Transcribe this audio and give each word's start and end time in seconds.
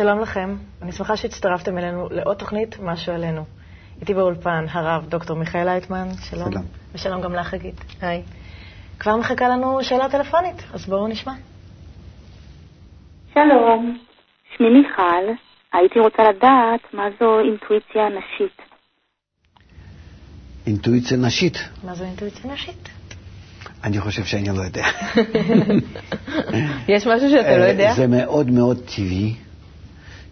שלום 0.00 0.20
לכם, 0.20 0.56
אני 0.82 0.92
שמחה 0.92 1.16
שהצטרפתם 1.16 1.78
אלינו 1.78 2.08
לעוד 2.10 2.36
תוכנית 2.36 2.76
משהו 2.82 3.12
עלינו. 3.12 3.44
איתי 4.00 4.14
באולפן 4.14 4.64
הרב 4.70 5.06
דוקטור 5.08 5.36
מיכאל 5.36 5.64
לייטמן, 5.64 6.08
שלום. 6.30 6.52
שלום. 6.52 6.64
ושלום 6.94 7.20
גם 7.22 7.34
לך, 7.34 7.46
חגית. 7.46 7.74
היי. 8.00 8.22
כבר 8.98 9.16
מחכה 9.16 9.48
לנו 9.48 9.78
שאלה 9.82 10.08
טלפונית, 10.08 10.62
אז 10.72 10.86
בואו 10.86 11.08
נשמע. 11.08 11.32
שלום, 13.34 13.98
שמי 14.56 14.66
מיכל, 14.70 15.32
הייתי 15.72 15.98
רוצה 15.98 16.22
לדעת 16.22 16.94
מה 16.94 17.04
זו 17.20 17.38
אינטואיציה 17.38 18.02
נשית. 18.08 18.62
אינטואיציה 20.66 21.16
נשית, 21.16 21.58
מה 21.84 21.94
זו 21.94 22.04
אינטואיציה 22.04 22.52
נשית? 22.52 22.88
אני 23.84 24.00
חושב 24.00 24.24
שאני 24.24 24.48
לא 24.48 24.62
יודע. 24.62 24.84
יש 26.94 27.06
משהו 27.06 27.30
שאתה 27.30 27.58
לא 27.58 27.64
יודע? 27.64 27.88
אה, 27.88 27.94
זה 27.94 28.06
מאוד 28.06 28.50
מאוד 28.50 28.78
טבעי 28.78 29.34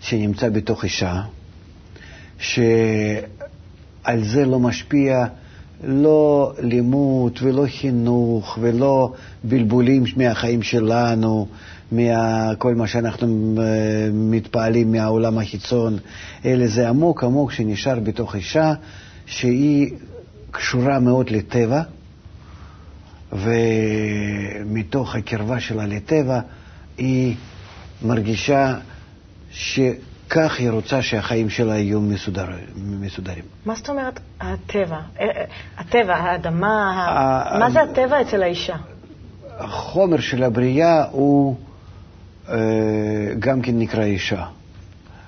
שנמצא 0.00 0.48
בתוך 0.48 0.84
אישה, 0.84 1.22
שעל 2.38 4.22
זה 4.22 4.44
לא 4.46 4.58
משפיע 4.58 5.26
לא 5.84 6.52
לימוד 6.58 7.38
ולא 7.42 7.66
חינוך 7.80 8.58
ולא 8.60 9.12
בלבולים 9.44 10.04
מהחיים 10.16 10.62
שלנו, 10.62 11.48
מכל 11.92 12.74
מה 12.74 12.86
שאנחנו 12.86 13.54
אה, 13.58 13.64
מתפעלים 14.12 14.92
מהעולם 14.92 15.38
החיצון, 15.38 15.98
אלא 16.44 16.66
זה 16.66 16.88
עמוק 16.88 17.24
עמוק 17.24 17.52
שנשאר 17.52 18.00
בתוך 18.00 18.34
אישה 18.34 18.72
שהיא 19.26 19.90
קשורה 20.50 20.98
מאוד 20.98 21.30
לטבע. 21.30 21.82
ומתוך 23.32 25.14
הקרבה 25.14 25.60
שלה 25.60 25.86
לטבע 25.86 26.40
היא 26.98 27.34
מרגישה 28.02 28.74
שכך 29.58 30.54
היא 30.58 30.70
רוצה 30.70 31.02
שהחיים 31.02 31.50
שלה 31.50 31.78
יהיו 31.78 32.00
מסודר, 32.00 32.46
מסודרים. 32.76 33.44
מה 33.66 33.74
זאת 33.74 33.88
אומרת 33.88 34.20
הטבע? 34.40 35.00
אה, 35.20 35.24
אה, 35.24 35.44
הטבע, 35.78 36.14
האדמה, 36.16 36.92
ה- 37.08 37.58
מה 37.58 37.70
זה 37.70 37.80
הטבע 37.82 38.20
אצל 38.20 38.42
האישה? 38.42 38.76
החומר 39.58 40.20
של 40.20 40.42
הבריאה 40.42 41.04
הוא 41.10 41.56
אה, 42.48 42.54
גם 43.38 43.62
כן 43.62 43.78
נקרא 43.78 44.04
אישה. 44.04 44.44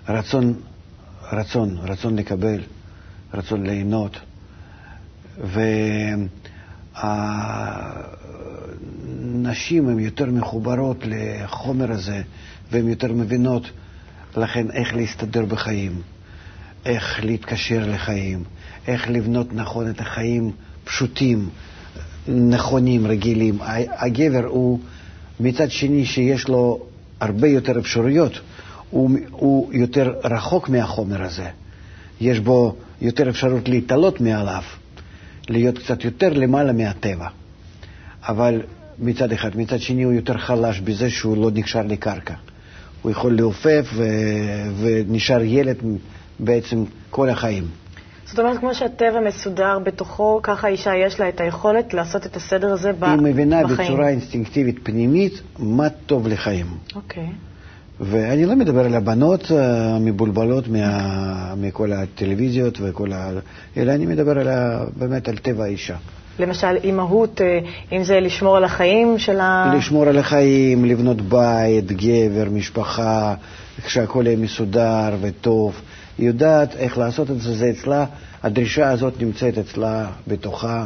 רצון, 0.08 0.54
רצון, 1.32 1.76
רצון 1.82 2.16
לקבל, 2.16 2.60
רצון 3.34 3.66
ליהנות. 3.66 4.16
והנשים 9.34 9.88
הן 9.88 9.98
יותר 9.98 10.26
מחוברות 10.26 10.96
לחומר 11.04 11.92
הזה, 11.92 12.22
והן 12.70 12.88
יותר 12.88 13.12
מבינות 13.12 13.70
לכן 14.36 14.70
איך 14.70 14.94
להסתדר 14.94 15.44
בחיים, 15.44 16.02
איך 16.86 17.24
להתקשר 17.24 17.82
לחיים, 17.86 18.44
איך 18.86 19.10
לבנות 19.10 19.54
נכון 19.54 19.90
את 19.90 20.00
החיים 20.00 20.52
פשוטים, 20.84 21.48
נכונים, 22.28 23.06
רגילים. 23.06 23.58
הגבר 23.88 24.44
הוא 24.46 24.80
מצד 25.40 25.70
שני 25.70 26.06
שיש 26.06 26.48
לו 26.48 26.86
הרבה 27.20 27.48
יותר 27.48 27.78
אפשרויות, 27.78 28.40
הוא, 28.90 29.10
הוא 29.30 29.72
יותר 29.72 30.14
רחוק 30.24 30.68
מהחומר 30.68 31.22
הזה. 31.22 31.48
יש 32.20 32.40
בו 32.40 32.76
יותר 33.00 33.28
אפשרות 33.28 33.68
להתעלות 33.68 34.20
מעליו, 34.20 34.62
להיות 35.48 35.78
קצת 35.78 36.04
יותר 36.04 36.32
למעלה 36.32 36.72
מהטבע. 36.72 37.28
אבל 38.22 38.62
מצד 38.98 39.32
אחד, 39.32 39.56
מצד 39.56 39.80
שני 39.80 40.02
הוא 40.02 40.12
יותר 40.12 40.38
חלש 40.38 40.80
בזה 40.80 41.10
שהוא 41.10 41.36
לא 41.36 41.50
נקשר 41.50 41.82
לקרקע. 41.82 42.34
הוא 43.02 43.12
יכול 43.12 43.36
לעופף 43.36 43.90
ו... 43.94 44.04
ונשאר 44.80 45.42
ילד 45.42 45.76
בעצם 46.38 46.84
כל 47.10 47.28
החיים. 47.28 47.64
זאת 48.26 48.38
אומרת, 48.38 48.58
כמו 48.58 48.74
שהטבע 48.74 49.20
מסודר 49.26 49.78
בתוכו, 49.78 50.40
ככה 50.42 50.66
האישה 50.66 50.96
יש 50.96 51.20
לה 51.20 51.28
את 51.28 51.40
היכולת 51.40 51.94
לעשות 51.94 52.26
את 52.26 52.36
הסדר 52.36 52.72
הזה 52.72 52.92
ב- 52.92 53.04
היא 53.04 53.18
מבינה 53.22 53.64
בחיים. 53.64 53.88
בצורה 53.88 54.08
אינסטינקטיבית 54.08 54.78
פנימית 54.82 55.42
מה 55.58 55.88
טוב 55.88 56.28
לחיים. 56.28 56.66
אוקיי. 56.94 57.28
ואני 58.00 58.46
לא 58.46 58.56
מדבר 58.56 58.84
על 58.84 58.94
הבנות 58.94 59.52
אה, 59.52 59.96
המבולבלות 59.96 60.68
מה, 60.68 61.54
מכל 61.56 61.92
הטלוויזיות 61.92 62.78
וכל 62.80 63.12
ה... 63.12 63.30
אלא 63.76 63.92
אני 63.92 64.06
מדבר 64.06 64.38
על 64.38 64.48
ה, 64.48 64.84
באמת 64.96 65.28
על 65.28 65.36
טבע 65.36 65.64
האישה. 65.64 65.96
למשל, 66.40 66.76
אימהות, 66.84 67.40
אה, 67.40 67.58
אם 67.92 68.04
זה 68.04 68.20
לשמור 68.20 68.56
על 68.56 68.64
החיים 68.64 69.18
של 69.18 69.40
ה... 69.40 69.72
לשמור 69.76 70.06
על 70.06 70.18
החיים, 70.18 70.84
לבנות 70.84 71.20
בית, 71.20 71.92
גבר, 71.92 72.44
משפחה, 72.52 73.34
שהכל 73.86 74.22
יהיה 74.26 74.36
מסודר 74.36 75.14
וטוב. 75.20 75.80
היא 76.18 76.26
יודעת 76.26 76.76
איך 76.76 76.98
לעשות 76.98 77.30
את 77.30 77.40
זה, 77.40 77.54
זה 77.56 77.70
אצלה, 77.70 78.04
הדרישה 78.42 78.90
הזאת 78.90 79.22
נמצאת 79.22 79.58
אצלה 79.58 80.06
בתוכה 80.28 80.84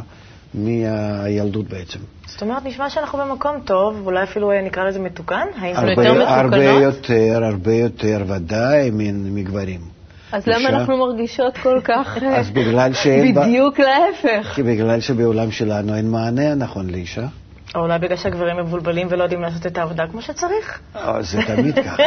מהילדות 0.55 1.69
בעצם. 1.69 1.99
זאת 2.27 2.43
אומרת, 2.43 2.65
נשמע 2.65 2.91
שאנחנו 2.91 3.19
במקום 3.19 3.57
טוב, 3.65 4.03
אולי 4.07 4.23
אפילו 4.23 4.51
אה, 4.53 4.63
נקרא 4.63 4.85
לזה 4.85 4.99
מתוקן? 4.99 5.47
האם 5.59 5.77
הרבה- 5.77 5.91
יותר 5.91 6.13
מתוקנות? 6.13 6.29
הרבה 6.29 6.65
יותר, 6.65 7.45
הרבה 7.45 7.75
יותר, 7.75 8.25
ודאי 8.29 8.91
מגברים. 9.15 9.94
אז 10.35 10.47
למה 10.47 10.69
אנחנו 10.69 10.97
מרגישות 10.97 11.59
כל 11.59 11.81
כך 11.85 12.19
אז 12.39 12.51
בגלל 12.51 12.93
שאין... 12.93 13.35
בדיוק 13.35 13.81
להפך? 13.81 14.53
כי 14.55 14.63
בגלל 14.63 15.01
שבעולם 15.01 15.51
שלנו 15.51 15.95
אין 15.97 16.11
מענה 16.11 16.55
נכון 16.55 16.91
לאישה. 16.91 17.27
או 17.75 17.81
אולי 17.81 17.99
בגלל 17.99 18.17
שהגברים 18.17 18.57
מבולבלים 18.57 19.07
ולא 19.11 19.23
יודעים 19.23 19.43
לעשות 19.43 19.67
את 19.67 19.79
העבודה 19.79 20.05
כמו 20.11 20.23
שצריך. 20.23 20.81
אה, 20.97 21.23
זה 21.23 21.39
תמיד 21.47 21.75
ככה. 21.75 22.03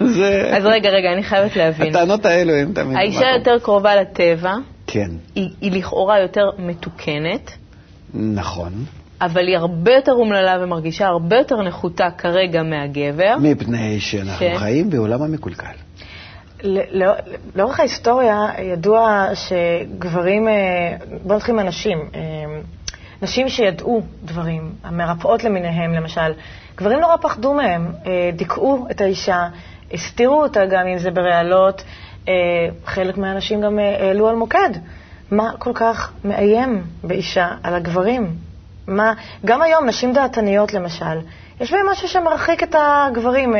אז 0.56 0.66
רגע, 0.66 0.90
רגע, 0.90 1.12
אני 1.12 1.22
חייבת 1.22 1.56
להבין. 1.56 1.88
הטענות 1.88 2.26
האלו 2.26 2.52
הן 2.52 2.72
תמיד... 2.72 2.96
האישה. 2.96 3.26
יותר 3.38 3.58
קרובה 3.62 3.96
לטבע, 3.96 4.54
כן, 4.86 5.10
היא 5.34 5.72
לכאורה 5.72 6.18
יותר 6.20 6.44
מתוקנת, 6.58 7.50
נכון. 8.14 8.72
אבל 9.20 9.46
היא 9.46 9.56
הרבה 9.56 9.94
יותר 9.94 10.12
אומללה 10.12 10.56
ומרגישה 10.64 11.06
הרבה 11.06 11.36
יותר 11.36 11.62
נחותה 11.62 12.08
כרגע 12.18 12.62
מהגבר. 12.62 13.36
מפני 13.40 14.00
שאנחנו. 14.00 14.46
חיים 14.56 14.90
בעולם 14.90 15.22
המקולקל. 15.22 15.87
לא- 16.62 17.14
לאורך 17.54 17.80
ההיסטוריה 17.80 18.46
ידוע 18.58 19.28
שגברים, 19.34 20.48
אה, 20.48 20.52
בואו 21.22 21.36
נתחיל 21.38 21.54
מהנשים, 21.54 21.98
אה, 22.14 22.20
נשים 23.22 23.48
שידעו 23.48 24.02
דברים, 24.22 24.72
המרפאות 24.84 25.44
למיניהם 25.44 25.92
למשל, 25.92 26.32
גברים 26.76 27.00
נורא 27.00 27.16
פחדו 27.16 27.54
מהם, 27.54 27.92
אה, 28.06 28.30
דיכאו 28.36 28.86
את 28.90 29.00
האישה, 29.00 29.48
הסתירו 29.92 30.42
אותה 30.42 30.66
גם 30.66 30.86
אם 30.86 30.98
זה 30.98 31.10
ברעלות, 31.10 31.82
חלק 32.84 33.16
מהאנשים 33.18 33.60
גם 33.60 33.78
העלו 33.78 34.28
על 34.28 34.34
מוקד. 34.36 34.70
מה 35.30 35.50
כל 35.58 35.72
כך 35.74 36.12
מאיים 36.24 36.82
באישה 37.04 37.48
על 37.62 37.74
הגברים? 37.74 38.34
מה, 38.86 39.12
גם 39.44 39.62
היום 39.62 39.86
נשים 39.86 40.12
דעתניות 40.12 40.74
למשל, 40.74 41.18
יש 41.60 41.72
בהם 41.72 41.86
משהו 41.92 42.08
שמרחיק 42.08 42.62
את 42.62 42.74
הגברים. 42.78 43.54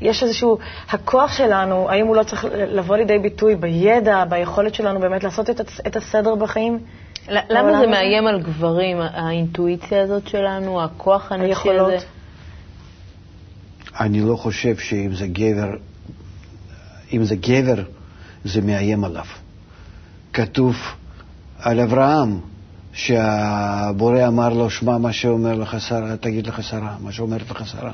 יש 0.00 0.22
איזשהו, 0.22 0.58
הכוח 0.90 1.32
שלנו, 1.32 1.90
האם 1.90 2.06
הוא 2.06 2.16
לא 2.16 2.22
צריך 2.22 2.46
לבוא 2.52 2.96
לידי 2.96 3.18
ביטוי 3.18 3.56
בידע, 3.56 4.24
ביכולת 4.24 4.74
שלנו 4.74 5.00
באמת 5.00 5.24
לעשות 5.24 5.50
את, 5.50 5.60
את 5.86 5.96
הסדר 5.96 6.34
בחיים? 6.34 6.78
למה 7.28 7.78
זה? 7.80 7.86
מאיים 7.86 8.26
על 8.26 8.42
גברים, 8.42 8.96
האינטואיציה 9.00 10.02
הזאת 10.02 10.28
שלנו, 10.28 10.82
הכוח 10.82 11.32
הנשי 11.32 11.44
היכולות. 11.44 11.92
הזה? 11.92 12.06
אני 14.00 14.20
לא 14.20 14.36
חושב 14.36 14.76
שאם 14.76 15.14
זה 15.14 15.26
גבר, 15.26 15.70
אם 17.12 17.24
זה 17.24 17.36
גבר, 17.36 17.82
זה 18.44 18.60
מאיים 18.60 19.04
עליו. 19.04 19.24
כתוב 20.32 20.76
על 21.58 21.80
אברהם, 21.80 22.40
שהבורא 22.98 24.26
אמר 24.26 24.48
לו, 24.48 24.70
שמע 24.70 24.98
מה 24.98 25.12
שאומר 25.12 25.54
לך 25.54 25.80
שרה, 25.80 26.16
תגיד 26.16 26.46
לך 26.46 26.62
שרה, 26.62 26.96
מה 27.00 27.12
שאומרת 27.12 27.50
לך 27.50 27.66
שרה. 27.66 27.92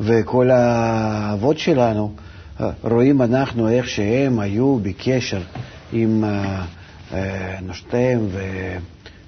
וכל 0.00 0.50
האבות 0.50 1.58
שלנו, 1.58 2.12
אה, 2.60 2.70
רואים 2.82 3.22
אנחנו 3.22 3.68
איך 3.68 3.88
שהם 3.88 4.38
היו 4.38 4.78
בקשר 4.82 5.40
עם 5.92 6.24
אה, 6.24 6.64
אה, 7.12 7.58
נשותיהם, 7.68 8.26
ו- 8.32 8.76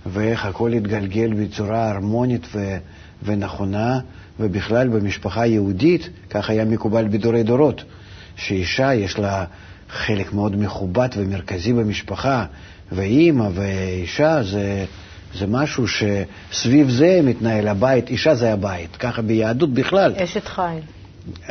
ואיך 0.07 0.47
הכל 0.47 0.73
התגלגל 0.73 1.35
בצורה 1.35 1.91
הרמונית 1.91 2.47
ו- 2.55 2.77
ונכונה, 3.23 3.99
ובכלל 4.41 4.89
במשפחה 4.89 5.47
יהודית, 5.47 6.09
כך 6.31 6.51
היה 6.51 6.65
מקובל 6.65 7.09
בדורי 7.09 7.43
דורות, 7.43 7.85
שאישה 8.37 8.95
יש 8.95 9.19
לה 9.19 9.45
חלק 9.95 10.33
מאוד 10.33 10.57
מכובד 10.57 11.09
ומרכזי 11.17 11.73
במשפחה, 11.73 12.45
ואימא 12.93 13.49
ואישה 13.55 14.43
זה, 14.43 14.85
זה 15.35 15.47
משהו 15.47 15.85
שסביב 15.89 16.91
זה 16.91 17.21
מתנהל 17.23 17.69
הבית, 17.69 18.11
אישה 18.11 18.35
זה 18.35 18.53
הבית, 18.53 18.97
ככה 18.97 19.23
ביהדות 19.23 19.73
בכלל. 19.73 20.13
אשת 20.17 20.47
חיל. 20.47 20.81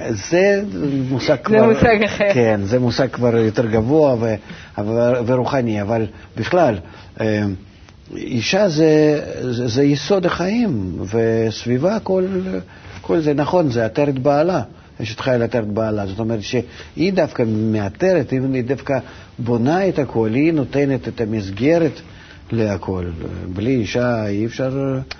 זה 0.10 0.64
מושג 1.10 1.36
כבר... 1.44 1.70
מושג 1.74 2.04
אחר. 2.06 2.34
כן, 2.34 2.62
זה 2.64 2.80
מושג 2.80 3.08
כבר 3.08 3.38
יותר 3.38 3.66
גבוה 3.66 4.14
ו, 4.14 4.36
ו, 4.78 5.12
ורוחני, 5.26 5.82
אבל 5.82 6.06
בכלל, 6.38 6.76
אה, 7.22 7.44
אישה 8.16 8.70
זה, 8.70 9.22
זה, 9.52 9.68
זה 9.68 9.84
יסוד 9.84 10.26
החיים, 10.26 11.00
וסביבה 11.06 12.00
כל, 12.00 12.24
כל 13.02 13.20
זה 13.20 13.34
נכון, 13.34 13.70
זה 13.70 13.86
עטרת 13.86 14.20
בעלה. 14.20 14.62
אשת 15.04 15.20
חיל 15.20 15.42
עטרת 15.42 15.68
בעלה. 15.68 16.06
זאת 16.06 16.20
אומרת 16.20 16.40
שהיא 16.44 17.14
דווקא 17.14 17.44
מאתרת, 17.48 18.32
היא 18.32 18.64
דווקא 18.64 18.94
בונה 19.40 19.88
את 19.88 20.00
הכל, 20.00 20.30
היא 20.34 20.54
נותנת 20.54 21.08
את 21.08 21.22
המסגרת 21.22 22.02
להכל. 22.52 23.06
בלי 23.54 23.76
אישה 23.76 24.28
אי 24.28 24.46
אפשר... 24.46 24.72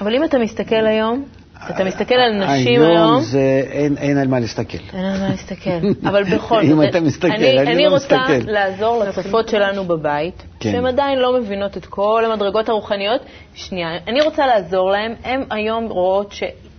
אבל 0.02 0.16
אם 0.16 0.24
אתה 0.24 0.38
מסתכל 0.38 0.86
היום, 0.86 1.26
אתה 1.70 1.84
מסתכל 1.84 2.16
על 2.16 2.34
נשים 2.44 2.82
היום... 2.82 2.92
היום 2.92 3.22
זה, 3.22 3.64
אין, 3.72 3.98
אין 3.98 4.18
על 4.18 4.28
מה 4.28 4.40
להסתכל. 4.40 4.78
אין 4.94 5.06
על 5.06 5.20
מה 5.20 5.30
להסתכל. 5.30 5.70
אבל 6.10 6.24
בכל 6.36 6.66
זאת, 6.66 6.72
אם 6.72 6.84
אתה 6.90 7.00
מסתכל, 7.00 7.28
אני, 7.28 7.60
אני, 7.60 7.72
אני 7.72 7.86
לא 7.86 7.90
רוצה 7.90 8.18
מסתכל. 8.30 8.52
לעזור 8.52 9.04
לצופות 9.04 9.50
שלנו 9.50 9.84
בבית, 9.84 10.44
כן. 10.60 10.72
שהן 10.72 10.86
עדיין 10.86 11.20
לא 11.20 11.40
מבינות 11.40 11.78
את 11.78 11.86
כל 11.86 12.24
המדרגות 12.26 12.70
הרוחניות. 12.70 13.22
שנייה, 13.56 13.88
אני 14.08 14.22
רוצה 14.22 14.48
לעזור 14.48 14.92
להן. 14.92 15.14
הן 15.24 15.44
היום 15.50 15.86
רואות 15.86 16.32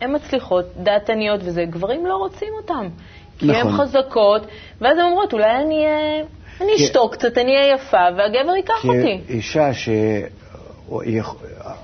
שהן 0.05 0.15
מצליחות, 0.15 0.65
דעתניות 0.83 1.41
וזה, 1.45 1.65
גברים 1.65 2.07
לא 2.07 2.17
רוצים 2.17 2.49
אותן. 2.63 2.89
כי 3.39 3.53
הן 3.55 3.69
נכון. 3.69 3.87
חזקות, 3.87 4.47
ואז 4.81 4.99
הן 4.99 5.05
אומרות, 5.05 5.33
אולי 5.33 5.57
אני. 5.63 5.85
אני 6.61 6.69
כי- 6.77 6.85
אשתוק 6.85 7.15
קצת, 7.15 7.39
אני 7.39 7.57
אהיה 7.57 7.75
יפה, 7.75 7.97
והגבר 8.17 8.57
ייקח 8.57 8.85
אותי. 8.85 9.19
שאישה 9.29 9.71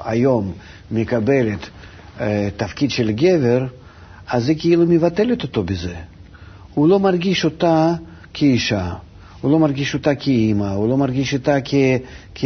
שהיום 0.05 0.53
מקבלת 0.91 1.69
אה, 2.21 2.49
תפקיד 2.57 2.91
של 2.91 3.11
גבר, 3.13 3.63
אז 4.29 4.49
היא 4.49 4.57
כאילו 4.61 4.85
מבטלת 4.87 5.43
אותו 5.43 5.63
בזה. 5.63 5.95
הוא 6.75 6.89
לא 6.89 6.99
מרגיש 6.99 7.45
אותה 7.45 7.93
כאישה, 8.35 8.93
הוא 9.41 9.51
לא 9.51 9.59
מרגיש 9.59 9.95
אותה 9.95 10.15
כאימא, 10.15 10.71
הוא 10.73 10.89
לא 10.89 10.97
מרגיש 10.97 11.35
אותה 11.35 11.57
כ, 11.65 11.75
כ, 12.35 12.45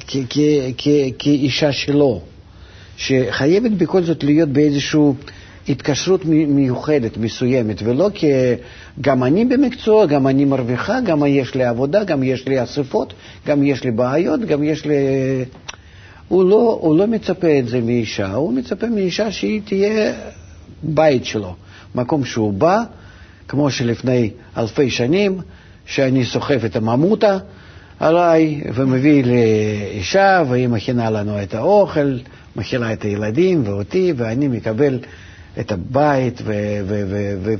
כ, 0.00 0.16
כ, 0.30 0.38
כ, 0.78 0.88
כאישה 1.18 1.72
שלו, 1.72 2.20
שחייבת 2.96 3.70
בכל 3.70 4.02
זאת 4.02 4.24
להיות 4.24 4.48
באיזושהי 4.48 5.00
התקשרות 5.68 6.24
מי- 6.24 6.46
מיוחדת, 6.46 7.16
מסוימת, 7.16 7.82
ולא 7.84 8.10
כ... 8.14 8.24
גם 9.00 9.24
אני 9.24 9.44
במקצוע, 9.44 10.06
גם 10.06 10.26
אני 10.26 10.44
מרוויחה, 10.44 11.00
גם 11.00 11.22
יש 11.26 11.54
לי 11.54 11.64
עבודה, 11.64 12.04
גם 12.04 12.22
יש 12.22 12.48
לי 12.48 12.62
אספות, 12.62 13.12
גם 13.46 13.62
יש 13.62 13.84
לי 13.84 13.90
בעיות, 13.90 14.40
גם 14.40 14.62
יש 14.64 14.84
לי... 14.86 14.94
הוא 16.28 16.44
לא, 16.50 16.78
הוא 16.82 16.98
לא 16.98 17.06
מצפה 17.06 17.58
את 17.58 17.68
זה 17.68 17.80
מאישה, 17.80 18.32
הוא 18.34 18.52
מצפה 18.52 18.86
מאישה 18.86 19.30
שהיא 19.30 19.60
תהיה 19.64 20.12
בית 20.82 21.24
שלו, 21.24 21.54
מקום 21.94 22.24
שהוא 22.24 22.52
בא, 22.52 22.82
כמו 23.48 23.70
שלפני 23.70 24.30
אלפי 24.56 24.90
שנים, 24.90 25.38
שאני 25.86 26.24
סוחב 26.24 26.64
את 26.64 26.76
הממותה 26.76 27.38
עליי 28.00 28.60
ומביא 28.74 29.24
לאישה, 29.24 30.42
והיא 30.48 30.68
מכינה 30.68 31.10
לנו 31.10 31.42
את 31.42 31.54
האוכל, 31.54 32.16
מכינה 32.56 32.92
את 32.92 33.02
הילדים 33.02 33.62
ואותי, 33.66 34.12
ואני 34.16 34.48
מקבל 34.48 34.98
את 35.60 35.72
הבית 35.72 36.42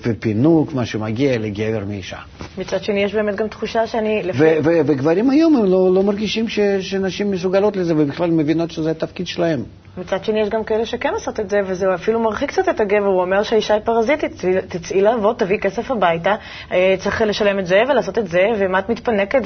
ופינוק, 0.03 0.73
מה 0.75 0.87
שמגיע 0.87 1.39
לגבר 1.39 1.85
מאישה. 1.89 2.17
מצד 2.59 2.83
שני, 2.85 3.03
יש 3.03 3.15
באמת 3.15 3.35
גם 3.37 3.49
תחושה 3.49 3.87
שאני... 3.87 4.23
וגברים 4.65 5.31
היום 5.31 5.57
הם 5.57 5.65
לא, 5.65 5.95
לא 5.95 6.03
מרגישים 6.03 6.49
ש- 6.49 6.61
שנשים 6.81 7.31
מסוגלות 7.31 7.77
לזה 7.77 7.95
ובכלל 7.97 8.31
מבינות 8.31 8.71
שזה 8.71 8.91
התפקיד 8.91 9.27
שלהם. 9.27 9.63
מצד 9.99 10.25
שני, 10.25 10.41
יש 10.41 10.49
גם 10.49 10.65
כאלה 10.65 10.87
שכן 10.87 11.09
עושות 11.15 11.41
את 11.41 11.51
זה, 11.51 11.61
וזה 11.67 11.87
אפילו 11.95 12.21
מרחיק 12.21 12.49
קצת 12.51 12.69
את 12.69 12.81
הגבר. 12.81 13.07
הוא 13.07 13.21
אומר 13.21 13.43
שהאישה 13.43 13.75
היא 13.75 13.83
פרזיטית, 13.85 14.33
צאי- 14.35 14.63
תצאי 14.69 15.01
לעבוד, 15.01 15.37
תביאי 15.37 15.59
כסף 15.61 15.91
הביתה, 15.91 16.35
אה, 16.73 16.95
צריך 16.99 17.23
לשלם 17.23 17.59
את 17.59 17.67
זה 17.67 17.83
ולעשות 17.89 18.19
את 18.19 18.29
זה, 18.29 18.41
ומה 18.59 18.79
את 18.79 18.89
מתפנקת, 18.91 19.43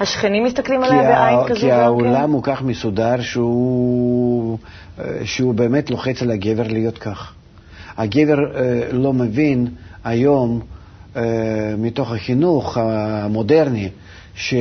והשכנים 0.00 0.44
מסתכלים 0.44 0.82
עליה 0.82 1.02
בעין 1.02 1.48
כזו. 1.48 1.60
כי. 1.60 1.70
העולם 1.72 2.32
הוא 2.32 2.42
כך 2.42 2.62
מסודר 2.62 3.20
שהוא, 3.20 4.58
אה, 4.98 5.04
שהוא 5.24 5.54
באמת 5.54 5.90
לוחץ 5.90 6.22
על 6.22 6.30
הגבר 6.30 6.62
להיות 6.68 6.98
כך. 6.98 7.32
הגבר 7.98 8.38
אה, 8.56 8.62
לא 8.92 9.12
מבין 9.12 9.66
היום, 10.04 10.60
אה, 11.16 11.22
מתוך 11.78 12.12
החינוך 12.12 12.78
המודרני, 12.80 13.88
ש... 14.34 14.54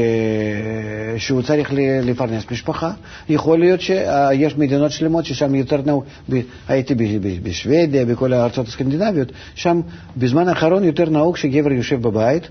שהוא 1.18 1.42
צריך 1.42 1.70
לפרנס 2.04 2.44
משפחה. 2.52 2.92
יכול 3.30 3.60
להיות 3.60 3.82
שיש 3.82 4.58
מדינות 4.58 4.92
שלמות 4.92 5.26
ששם 5.26 5.56
יותר 5.56 5.82
נהוג, 5.86 6.04
ב- 6.32 6.42
הייתי 6.68 6.96
ב- 6.96 7.04
ב- 7.22 7.44
בשוודיה, 7.50 8.06
בכל 8.06 8.34
הארצות 8.34 8.68
הסקנדינביות, 8.68 9.32
שם 9.56 9.82
בזמן 10.18 10.48
האחרון 10.48 10.84
יותר 10.84 11.10
נהוג 11.10 11.38
שגבר 11.38 11.72
יושב 11.72 12.02
בבית 12.02 12.48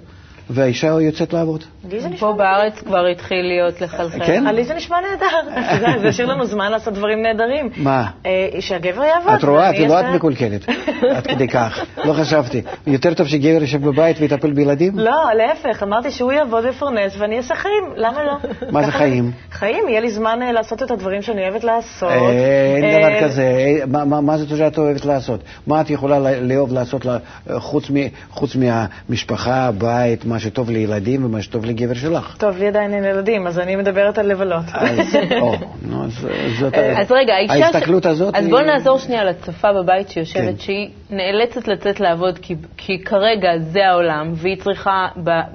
והאישה 0.51 0.87
יוצאת 0.87 1.33
לעבוד. 1.33 1.65
פה 2.19 2.33
בארץ 2.33 2.79
כבר 2.79 3.07
התחיל 3.07 3.47
להיות 3.47 3.81
לחלחל. 3.81 4.27
כן? 4.27 4.55
לי 4.55 4.65
זה 4.65 4.75
נשמע 4.75 4.97
נהדר. 5.01 5.61
זה 6.03 6.09
השאיר 6.09 6.29
לנו 6.29 6.47
זמן 6.47 6.71
לעשות 6.71 6.95
דברים 6.95 7.23
נהדרים. 7.23 7.71
מה? 7.77 8.07
אה, 8.27 8.49
שהגבר 8.61 9.05
יעבוד. 9.05 9.33
את 9.35 9.45
רואה, 9.45 9.67
ואני 9.67 9.71
אפילו 9.71 10.01
את 10.01 10.05
מקולקלת, 10.15 10.69
עד 11.17 11.27
כדי 11.27 11.49
כך. 11.49 11.85
לא 12.05 12.13
חשבתי. 12.13 12.63
יותר 12.87 13.15
טוב 13.15 13.29
שגבר 13.29 13.63
יושב 13.63 13.83
בבית 13.83 14.17
ויטפל 14.21 14.53
בילדים? 14.53 14.99
לא, 14.99 15.25
להפך, 15.37 15.83
אמרתי 15.83 16.11
שהוא 16.11 16.33
יעבוד 16.33 16.65
ויפרנס 16.65 17.13
ואני 17.19 17.37
אעשה 17.37 17.55
חיים, 17.55 17.85
למה 17.97 18.25
לא? 18.25 18.33
מה 18.73 18.83
זה 18.83 18.93
חיים? 18.93 19.33
חיים, 19.53 19.89
יהיה 19.89 20.01
לי 20.01 20.11
זמן 20.11 20.39
אה, 20.43 20.53
לעשות 20.53 20.83
את 20.83 20.91
הדברים 20.91 21.23
שאני 21.23 21.43
אוהבת 21.49 21.65
לעשות. 21.65 22.11
אין 22.13 22.85
אה, 22.85 22.99
דבר 22.99 23.21
כזה. 23.29 23.45
מה- 23.87 24.37
זאת 24.39 24.59
שאת 24.59 24.79
אוהבת 24.79 25.05
לעשות? 25.05 25.41
מה 25.67 25.81
את 25.81 25.91
יכולה 25.91 26.19
לאהוב 26.41 26.73
לעשות 26.73 27.07
חוץ 28.31 28.57
מהמשפחה, 28.57 29.71
בית, 29.79 30.25
מה 30.25 30.39
שטוב 30.41 30.71
לילדים 30.71 31.25
ומה 31.25 31.43
שטוב 31.43 31.65
לגבר 31.65 31.95
שלך? 31.95 32.37
טוב, 32.39 32.57
לי 32.57 32.69
עדיין 32.69 32.95
אין 32.95 33.05
ילדים, 33.05 33.47
אז 33.47 33.59
אני 33.59 33.77
מדברת 33.77 34.19
על 34.19 34.27
לבלות. 34.27 34.65
אז, 34.75 34.99
אז 34.99 36.67
אז 36.97 37.13
רגע, 37.13 37.35
ההסתכלות 37.49 38.07
הזאת 38.07 38.35
אז 38.35 38.45
היא- 38.45 38.51
בואו 38.53 38.65
נעזור 38.65 38.99
שנייה 38.99 39.25
לצופה 39.25 39.73
בבית 39.73 40.09
שיושבת, 40.09 40.43
כן. 40.43 40.59
שהיא 40.59 40.89
נאלצת 41.11 41.69
לצאת 41.69 42.01
לעבוד, 42.01 42.39
כי, 42.39 42.55
כי 42.77 42.99
כרגע 43.05 43.49
זה 43.59 43.87
העולם, 43.87 44.33
והיא 44.35 44.57
צריכה, 44.57 45.09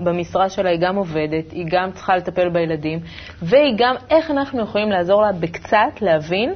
במשרה 0.04 0.50
שלה 0.50 0.70
היא 0.70 0.80
גם 0.82 0.96
עובדת, 0.96 1.52
היא 1.52 1.66
גם 1.72 1.92
צריכה 1.92 2.18
לטפל 2.18 2.50
בילדים, 2.50 3.00
והיא 3.42 3.74
גם, 3.78 3.96
איך 4.10 4.32
אנחנו 4.32 4.62
יכולים 4.64 4.90
לעזור 4.90 5.22
לה 5.22 5.32
בקצת 5.40 6.02
להבין 6.02 6.54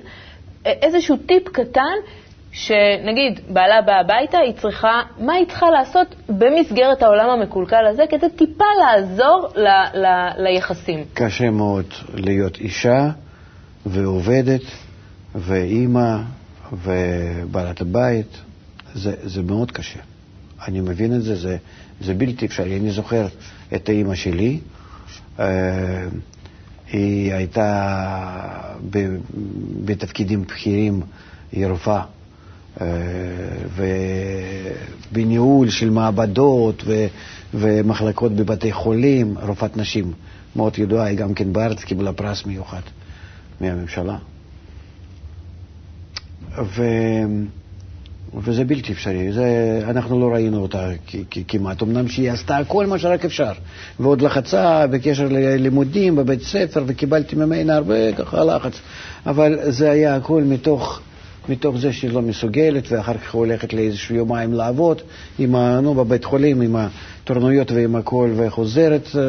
אה, 0.66 0.72
איזשהו 0.82 1.18
טיפ 1.18 1.48
קטן, 1.50 1.96
שנגיד, 2.52 3.40
בעלה 3.50 3.82
באה 3.82 4.00
הביתה, 4.00 4.38
היא 4.38 4.54
צריכה, 4.54 5.02
מה 5.20 5.34
היא 5.34 5.46
צריכה 5.46 5.70
לעשות 5.70 6.16
במסגרת 6.30 7.04
העולם 7.04 7.30
המקולקל 7.30 7.86
הזה, 7.86 8.04
כדי 8.10 8.30
טיפה 8.36 8.66
לעזור 8.82 9.48
ל, 9.56 9.68
ל, 9.94 10.06
ליחסים. 10.38 11.04
קשה 11.14 11.50
מאוד 11.50 11.86
להיות 12.14 12.58
אישה 12.58 13.10
ועובדת 13.86 14.62
ואימא 15.36 16.18
ובעלת 16.84 17.82
הבית, 17.82 18.38
זה, 18.94 19.14
זה 19.24 19.42
מאוד 19.42 19.72
קשה. 19.72 20.00
אני 20.68 20.80
מבין 20.80 21.16
את 21.16 21.22
זה, 21.22 21.36
זה, 21.36 21.58
זה 22.02 22.14
בלתי 22.14 22.46
אפשרי. 22.46 22.80
אני 22.80 22.92
זוכר 22.92 23.28
את 23.76 23.90
האימא 23.90 24.16
שלי, 24.16 24.60
אה, 25.40 25.46
היא 26.92 27.34
הייתה 27.34 27.96
ב, 28.90 29.16
בתפקידים 29.86 30.42
בכירים, 30.42 31.02
היא 31.52 31.68
רופאה. 31.68 32.02
אה, 32.82 32.88
ובניהול 35.12 35.70
של 35.70 35.90
מעבדות 35.90 36.84
ו, 36.86 37.08
ומחלקות 37.54 38.32
בבתי 38.36 38.72
חולים, 38.72 39.36
רופאת 39.48 39.78
נשים 39.78 40.14
מאוד 40.56 40.80
ידועה, 40.80 41.06
היא 41.06 41.18
גם 41.18 41.34
כן 41.34 41.54
בארץ 41.54 41.84
קיבלה 41.84 42.14
פרס 42.14 42.46
מיוחד 42.46 42.82
מהממשלה. 43.62 44.18
ו... 46.58 46.84
וזה 48.38 48.64
בלתי 48.66 48.92
אפשרי, 48.92 49.32
זה, 49.32 49.82
אנחנו 49.90 50.20
לא 50.20 50.34
ראינו 50.34 50.62
אותה 50.62 50.90
כ- 51.08 51.38
כמעט, 51.48 51.84
אמנם 51.84 52.08
שהיא 52.08 52.32
עשתה 52.32 52.58
כל 52.68 52.86
מה 52.86 53.00
שרק 53.00 53.26
אפשר, 53.26 53.52
ועוד 54.00 54.22
לחצה 54.22 54.88
בקשר 54.88 55.28
ללימודים 55.28 56.16
בבית 56.16 56.42
ספר, 56.42 56.84
וקיבלתי 56.88 57.36
ממנה 57.36 57.76
הרבה 57.76 58.14
ככה 58.14 58.44
לחץ, 58.44 58.74
אבל 59.26 59.72
זה 59.72 59.92
היה 59.92 60.16
הכל 60.16 60.44
מתוך, 60.44 61.02
מתוך 61.50 61.78
זה 61.78 61.94
שהיא 61.94 62.12
לא 62.12 62.22
מסוגלת, 62.22 62.92
ואחר 62.92 63.14
כך 63.18 63.34
הולכת 63.34 63.74
לאיזשהו 63.74 64.16
יומיים 64.16 64.54
לעבוד, 64.54 65.02
עם 65.40 65.56
ה, 65.56 65.80
נו, 65.82 65.94
בבית 65.96 66.26
חולים, 66.26 66.62
עם 66.62 66.76
התורנויות 66.76 67.72
ועם 67.72 67.96
הכל, 67.96 68.32
וחוזרת 68.36 69.08
אה, 69.16 69.22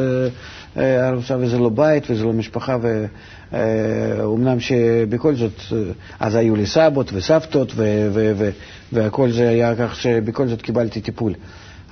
אה, 0.81 1.09
ארוסה, 1.09 1.37
וזה 1.39 1.57
לא 1.59 1.69
בית 1.69 2.03
וזה 2.11 2.23
לא 2.23 2.33
משפחה, 2.33 2.77
ו... 2.81 3.05
אה, 3.53 4.59
שבכל 4.59 5.35
זאת, 5.35 5.59
אה, 5.73 5.77
אז 6.19 6.35
היו 6.35 6.55
לי 6.55 6.65
סבות 6.65 7.11
וסבתות, 7.13 7.71
ו- 7.75 8.09
ו- 8.13 8.31
ו- 8.37 8.49
והכל 8.91 9.31
זה 9.31 9.49
היה 9.49 9.73
כך 9.75 9.95
שבכל 9.95 10.47
זאת 10.47 10.61
קיבלתי 10.61 11.01
טיפול. 11.01 11.33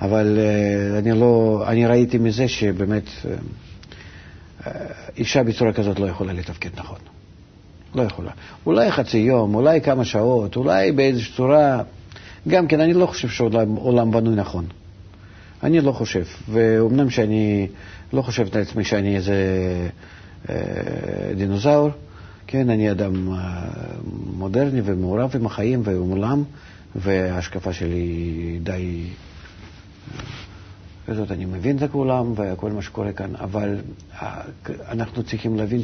אבל 0.00 0.38
אה, 0.38 0.98
אני 0.98 1.20
לא, 1.20 1.64
אני 1.66 1.86
ראיתי 1.86 2.18
מזה 2.18 2.48
שבאמת 2.48 3.04
אה, 4.66 4.72
אישה 5.18 5.42
בצורה 5.42 5.72
כזאת 5.72 5.98
לא 5.98 6.06
יכולה 6.06 6.32
לתפקד 6.32 6.70
נכון. 6.76 6.98
לא 7.94 8.02
יכולה. 8.02 8.30
אולי 8.66 8.92
חצי 8.92 9.18
יום, 9.18 9.54
אולי 9.54 9.80
כמה 9.80 10.04
שעות, 10.04 10.56
אולי 10.56 10.92
באיזושהי 10.92 11.34
צורה... 11.36 11.82
גם 12.48 12.66
כן, 12.66 12.80
אני 12.80 12.94
לא 12.94 13.06
חושב 13.06 13.28
שהעולם 13.28 14.10
בנוי 14.10 14.34
נכון. 14.34 14.64
אני 15.62 15.80
לא 15.80 15.92
חושב. 15.92 16.24
ואומנם 16.48 17.10
שאני 17.10 17.66
לא 18.12 18.22
חושב 18.22 18.46
על 18.52 18.60
עצמי 18.62 18.84
שאני 18.84 19.16
איזה 19.16 19.34
אה, 20.50 20.54
דינוזאור, 21.36 21.90
כן, 22.46 22.70
אני 22.70 22.90
אדם 22.90 23.32
אה, 23.32 23.68
מודרני 24.36 24.80
ומעורב 24.84 25.30
עם 25.34 25.46
החיים 25.46 25.82
ועם 25.84 26.12
העולם, 26.12 26.42
וההשקפה 26.96 27.72
שלי 27.72 27.94
היא 27.94 28.60
די 28.60 29.06
וזאת 31.08 31.30
אני 31.30 31.44
מבין 31.44 31.76
את 31.84 31.90
כולם 31.90 32.32
וכל 32.36 32.70
מה 32.72 32.82
שקורה 32.82 33.12
כאן, 33.12 33.30
אבל 33.40 33.76
אה, 34.22 34.42
אנחנו 34.88 35.22
צריכים 35.22 35.56
להבין 35.56 35.82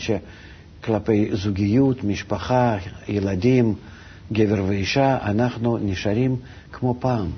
שכלפי 0.86 1.28
זוגיות, 1.32 2.04
משפחה, 2.04 2.76
ילדים, 3.08 3.74
גבר 4.32 4.64
ואישה, 4.68 5.18
אנחנו 5.22 5.78
נשארים 5.78 6.36
כמו 6.72 6.96
פעם. 7.00 7.30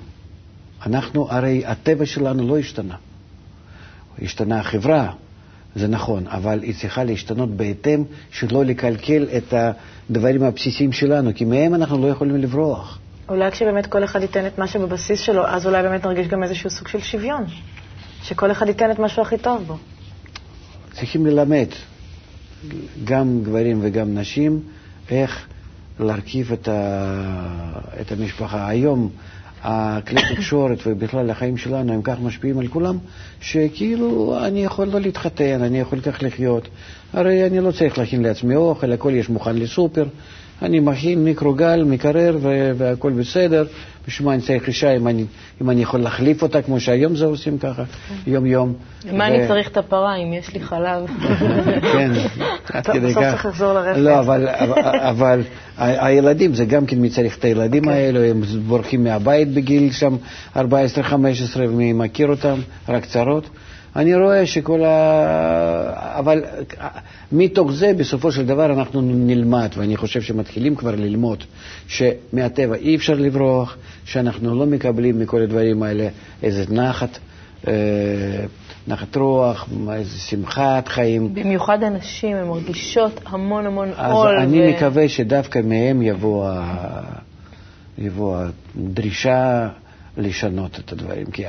אנחנו, 0.85 1.31
הרי 1.31 1.65
הטבע 1.65 2.05
שלנו 2.05 2.47
לא 2.47 2.57
השתנה. 2.57 2.95
השתנה 4.21 4.59
החברה, 4.59 5.11
זה 5.75 5.87
נכון, 5.87 6.27
אבל 6.27 6.63
היא 6.63 6.73
צריכה 6.81 7.03
להשתנות 7.03 7.49
בהתאם 7.49 8.03
שלא 8.31 8.65
לקלקל 8.65 9.27
את 9.37 9.53
הדברים 9.53 10.43
הבסיסיים 10.43 10.91
שלנו, 10.91 11.31
כי 11.35 11.45
מהם 11.45 11.75
אנחנו 11.75 12.01
לא 12.01 12.07
יכולים 12.07 12.35
לברוח. 12.35 12.99
אולי 13.29 13.51
כשבאמת 13.51 13.85
כל 13.85 14.03
אחד 14.03 14.21
ייתן 14.21 14.47
את 14.47 14.57
מה 14.57 14.67
שבבסיס 14.67 15.19
שלו, 15.19 15.47
אז 15.47 15.65
אולי 15.65 15.83
באמת 15.83 16.05
נרגיש 16.05 16.27
גם 16.27 16.43
איזשהו 16.43 16.69
סוג 16.69 16.87
של 16.87 16.99
שוויון. 16.99 17.45
שכל 18.23 18.51
אחד 18.51 18.67
ייתן 18.67 18.91
את 18.91 18.99
משהו 18.99 19.21
הכי 19.21 19.37
טוב 19.37 19.63
בו. 19.63 19.77
צריכים 20.91 21.25
ללמד, 21.25 21.67
גם 23.03 23.39
גברים 23.43 23.79
וגם 23.81 24.17
נשים, 24.17 24.59
איך 25.11 25.47
להרכיב 25.99 26.51
את, 26.51 26.67
ה... 26.67 27.13
את 28.01 28.11
המשפחה. 28.11 28.67
היום 28.67 29.09
הכלי 29.63 30.21
תקשורת 30.35 30.77
ובכלל 30.85 31.29
החיים 31.29 31.57
שלנו 31.57 31.93
הם 31.93 32.01
כך 32.03 32.19
משפיעים 32.19 32.59
על 32.59 32.67
כולם, 32.67 32.97
שכאילו 33.41 34.37
אני 34.45 34.63
יכול 34.63 34.87
לא 34.87 34.99
להתחתן, 34.99 35.61
אני 35.63 35.79
יכול 35.79 36.01
כך 36.01 36.23
לחיות. 36.23 36.67
הרי 37.13 37.47
אני 37.47 37.59
לא 37.59 37.71
צריך 37.71 37.97
להכין 37.97 38.21
לעצמי 38.23 38.55
אוכל, 38.55 38.91
הכל 38.91 39.11
יש 39.15 39.29
מוכן 39.29 39.55
לסופר. 39.55 40.05
אני 40.61 40.79
מכין 40.79 41.23
מיקרוגל, 41.23 41.83
מקרר 41.83 42.37
והכל 42.77 43.11
בסדר. 43.11 43.65
בשביל 44.07 44.27
מה 44.27 44.33
אני 44.33 44.41
צריך 44.41 44.67
אישה 44.67 44.95
אם 44.95 45.07
אני, 45.07 45.25
אם 45.61 45.69
אני 45.69 45.81
יכול 45.81 45.99
להחליף 45.99 46.43
אותה, 46.43 46.61
כמו 46.61 46.79
שהיום 46.79 47.15
זה 47.15 47.25
עושים 47.25 47.57
ככה, 47.57 47.83
יום-יום. 48.27 48.73
מה 49.11 49.27
אני 49.27 49.47
צריך 49.47 49.67
את 49.67 49.77
הפרה 49.77 50.15
אם 50.15 50.33
יש 50.33 50.53
לי 50.53 50.59
חלב? 50.59 51.05
כן, 51.93 52.11
עד 52.73 52.87
כדי 52.87 53.13
כך. 53.13 53.17
בסוף 53.17 53.23
צריך 53.31 53.45
לחזור 53.45 53.73
לרפת. 53.73 53.97
לא, 53.97 54.19
אבל, 54.19 54.47
אבל 54.85 55.41
הילדים, 55.77 56.53
זה 56.53 56.65
גם 56.65 56.85
כן 56.85 56.97
מי 56.97 57.09
צריך 57.09 57.37
את 57.37 57.45
הילדים 57.45 57.85
okay. 57.85 57.91
האלו, 57.91 58.23
הם 58.23 58.41
בורחים 58.67 59.03
מהבית 59.03 59.53
בגיל 59.53 59.91
שם 59.91 60.15
14-15, 60.55 60.59
ומי 61.55 61.93
מכיר 61.93 62.27
אותם, 62.27 62.59
רק 62.89 63.05
צרות. 63.05 63.49
אני 63.95 64.15
רואה 64.15 64.45
שכל 64.45 64.83
ה... 64.83 66.19
אבל 66.19 66.43
מתוך 67.31 67.71
זה 67.71 67.93
בסופו 67.97 68.31
של 68.31 68.45
דבר 68.45 68.65
אנחנו 68.65 69.01
נלמד, 69.01 69.69
ואני 69.77 69.97
חושב 69.97 70.21
שמתחילים 70.21 70.75
כבר 70.75 70.95
ללמוד 70.95 71.43
שמהטבע 71.87 72.75
אי 72.75 72.95
אפשר 72.95 73.13
לברוח, 73.13 73.77
שאנחנו 74.05 74.55
לא 74.59 74.65
מקבלים 74.65 75.19
מכל 75.19 75.41
הדברים 75.41 75.83
האלה 75.83 76.07
איזה 76.43 76.65
נחת. 76.73 77.17
אה, 77.67 77.73
נחת 78.87 79.15
רוח, 79.15 79.69
איזה 79.93 80.17
שמחת 80.17 80.87
חיים. 80.87 81.33
במיוחד 81.33 81.83
הנשים, 81.83 82.37
הן 82.37 82.47
מרגישות 82.47 83.19
המון 83.25 83.65
המון 83.65 83.89
אז 83.97 84.11
עול. 84.11 84.37
אז 84.37 84.43
אני 84.43 84.61
ו... 84.61 84.75
מקווה 84.75 85.09
שדווקא 85.09 85.59
מהם 85.63 86.01
יבוא, 86.01 86.47
ה... 86.49 87.01
יבוא 87.97 88.37
הדרישה 88.75 89.69
לשנות 90.17 90.79
את 90.79 90.91
הדברים. 90.91 91.25
כי 91.25 91.43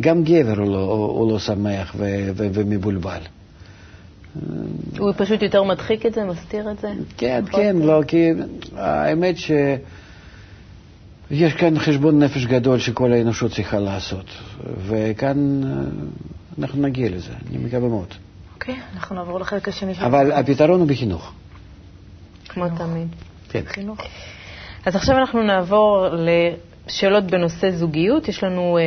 גם 0.00 0.24
גבר 0.24 0.58
הוא 0.58 0.72
לא, 0.72 1.08
הוא 1.18 1.32
לא 1.32 1.38
שמח 1.38 1.94
ו, 1.98 2.04
ו, 2.36 2.48
ומבולבל. 2.54 3.20
הוא 4.98 5.12
פשוט 5.16 5.42
יותר 5.42 5.62
מדחיק 5.62 6.06
את 6.06 6.14
זה, 6.14 6.24
מסתיר 6.24 6.70
את 6.70 6.78
זה? 6.78 6.92
כן, 7.16 7.44
כן, 7.52 7.76
לא, 7.76 8.02
כי 8.06 8.30
האמת 8.76 9.36
שיש 9.36 9.78
כאן 11.58 11.78
חשבון 11.78 12.22
נפש 12.22 12.46
גדול 12.46 12.78
שכל 12.78 13.12
האנושות 13.12 13.52
צריכה 13.52 13.78
לעשות, 13.78 14.26
וכאן 14.86 15.64
אה, 15.64 15.70
אנחנו 16.58 16.82
נגיע 16.82 17.08
לזה, 17.10 17.32
אני 17.50 17.58
מקווה 17.58 17.88
מאוד. 17.88 18.14
אוקיי, 18.54 18.76
אנחנו 18.94 19.16
נעבור 19.16 19.40
לחלק 19.40 19.68
השני 19.68 19.94
של 19.94 20.04
אבל 20.04 20.32
הפתרון 20.32 20.80
הוא 20.80 20.88
בחינוך. 20.88 21.32
כמו 22.48 22.68
תמיד. 22.68 23.08
כן. 23.48 23.62
חינוך. 23.66 24.00
אז 24.86 24.96
עכשיו 24.96 25.18
אנחנו 25.18 25.42
נעבור 25.42 26.06
שאלות 26.88 27.24
בנושא 27.24 27.70
זוגיות. 27.70 28.28
יש 28.28 28.44
לנו, 28.44 28.78
אה, 28.78 28.82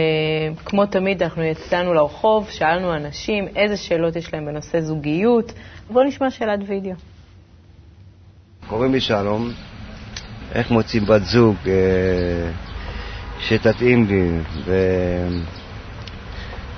כמו 0.65 0.85
תמיד, 0.85 1.23
אנחנו 1.23 1.43
יצאנו 1.43 1.93
לרחוב, 1.93 2.49
שאלנו 2.49 2.95
אנשים 2.95 3.47
איזה 3.55 3.77
שאלות 3.77 4.15
יש 4.15 4.33
להם 4.33 4.45
בנושא 4.45 4.81
זוגיות. 4.81 5.53
בואו 5.89 6.05
נשמע 6.05 6.31
שאלת 6.31 6.59
וידאו. 6.67 6.93
קוראים 8.69 8.91
לי 8.91 9.01
שלום, 9.01 9.51
איך 10.55 10.71
מוצאים 10.71 11.05
בת 11.05 11.23
זוג 11.23 11.55
אה, 11.67 12.51
שתתאים 13.39 14.07
לי 14.07 14.29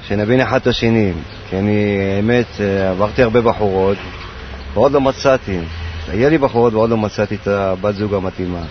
ושנבין 0.05 0.39
אחד 0.41 0.59
את 0.61 0.67
השני. 0.67 1.13
כי 1.49 1.57
אני, 1.59 1.99
האמת, 2.17 2.45
אה, 2.59 2.89
עברתי 2.89 3.23
הרבה 3.23 3.41
בחורות 3.41 3.97
ועוד 4.73 4.91
לא 4.91 5.01
מצאתי. 5.01 5.59
היה 6.07 6.29
לי 6.29 6.37
בחורות 6.37 6.73
ועוד 6.73 6.89
לא 6.89 6.97
מצאתי 6.97 7.35
את 7.35 7.47
הבת 7.47 7.95
זוג 7.95 8.13
המתאימה. 8.13 8.63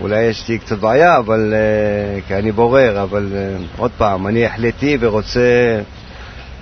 אולי 0.00 0.22
יש 0.24 0.48
לי 0.48 0.58
קצת 0.58 0.78
בעיה, 0.78 1.18
אבל... 1.18 1.54
uh, 1.54 2.28
כי 2.28 2.34
אני 2.34 2.52
בורר, 2.52 3.02
אבל 3.02 3.32
uh, 3.32 3.80
עוד 3.80 3.90
פעם, 3.98 4.26
אני 4.26 4.46
החלטי 4.46 4.96
ורוצה 5.00 5.80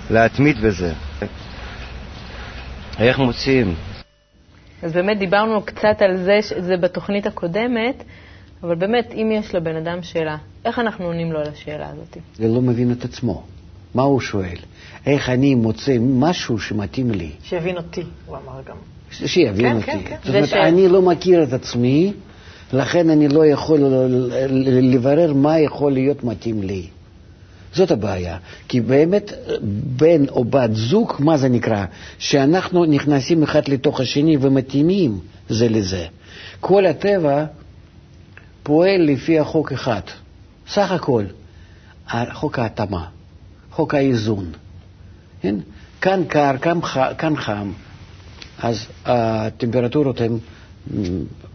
להתמיד 0.09 0.61
בזה. 0.61 0.93
איך 2.99 3.19
מוצאים? 3.19 3.75
אז 4.83 4.93
באמת 4.93 5.19
דיברנו 5.19 5.61
קצת 5.61 6.01
על 6.01 6.17
זה, 6.17 6.39
זה 6.59 6.77
בתוכנית 6.77 7.25
הקודמת, 7.25 8.03
אבל 8.63 8.75
באמת, 8.75 9.13
אם 9.13 9.31
יש 9.33 9.55
לבן 9.55 9.75
אדם 9.75 10.03
שאלה, 10.03 10.37
איך 10.65 10.79
אנחנו 10.79 11.05
עונים 11.05 11.31
לו 11.31 11.39
על 11.39 11.47
השאלה 11.47 11.89
הזאת? 11.89 12.17
זה 12.35 12.47
לא 12.47 12.61
מבין 12.61 12.91
את 12.91 13.05
עצמו. 13.05 13.43
מה 13.95 14.03
הוא 14.03 14.19
שואל? 14.19 14.57
איך 15.05 15.29
אני 15.29 15.55
מוצא 15.55 15.97
משהו 15.99 16.59
שמתאים 16.59 17.11
לי? 17.11 17.31
שיבין 17.43 17.77
אותי, 17.77 18.03
הוא 18.25 18.37
אמר 18.37 18.61
גם. 18.65 18.75
שיבין 19.11 19.69
כן, 19.69 19.75
אותי. 19.75 19.85
כן, 19.85 19.99
כן. 20.09 20.15
זאת 20.23 20.35
אומרת, 20.35 20.49
ש... 20.49 20.53
אני 20.53 20.87
לא 20.87 21.01
מכיר 21.01 21.43
את 21.43 21.53
עצמי, 21.53 22.13
לכן 22.73 23.09
אני 23.09 23.27
לא 23.27 23.45
יכול 23.45 23.79
לברר 24.81 25.33
מה 25.33 25.59
יכול 25.59 25.93
להיות 25.93 26.23
מתאים 26.23 26.63
לי. 26.63 26.87
זאת 27.73 27.91
הבעיה. 27.91 28.37
כי 28.67 28.81
באמת 28.81 29.31
בן 29.97 30.29
או 30.29 30.43
בת 30.43 30.73
זוג, 30.73 31.13
מה 31.19 31.37
זה 31.37 31.49
נקרא? 31.49 31.85
שאנחנו 32.17 32.85
נכנסים 32.85 33.43
אחד 33.43 33.67
לתוך 33.67 33.99
השני 33.99 34.37
ומתאימים 34.41 35.19
זה 35.49 35.69
לזה. 35.69 36.05
כל 36.59 36.85
הטבע 36.85 37.45
פועל 38.63 39.01
לפי 39.01 39.39
החוק 39.39 39.71
אחד. 39.71 40.01
סך 40.69 40.91
הכל, 40.91 41.23
חוק 42.33 42.59
ההתאמה, 42.59 43.05
חוק 43.71 43.93
האיזון. 43.93 44.51
כן? 45.41 45.55
כאן 46.01 46.23
קר, 46.27 46.51
כאן 47.17 47.35
חם, 47.35 47.71
אז 48.59 48.85
הטמפרטורות 49.05 50.21
הן 50.21 50.37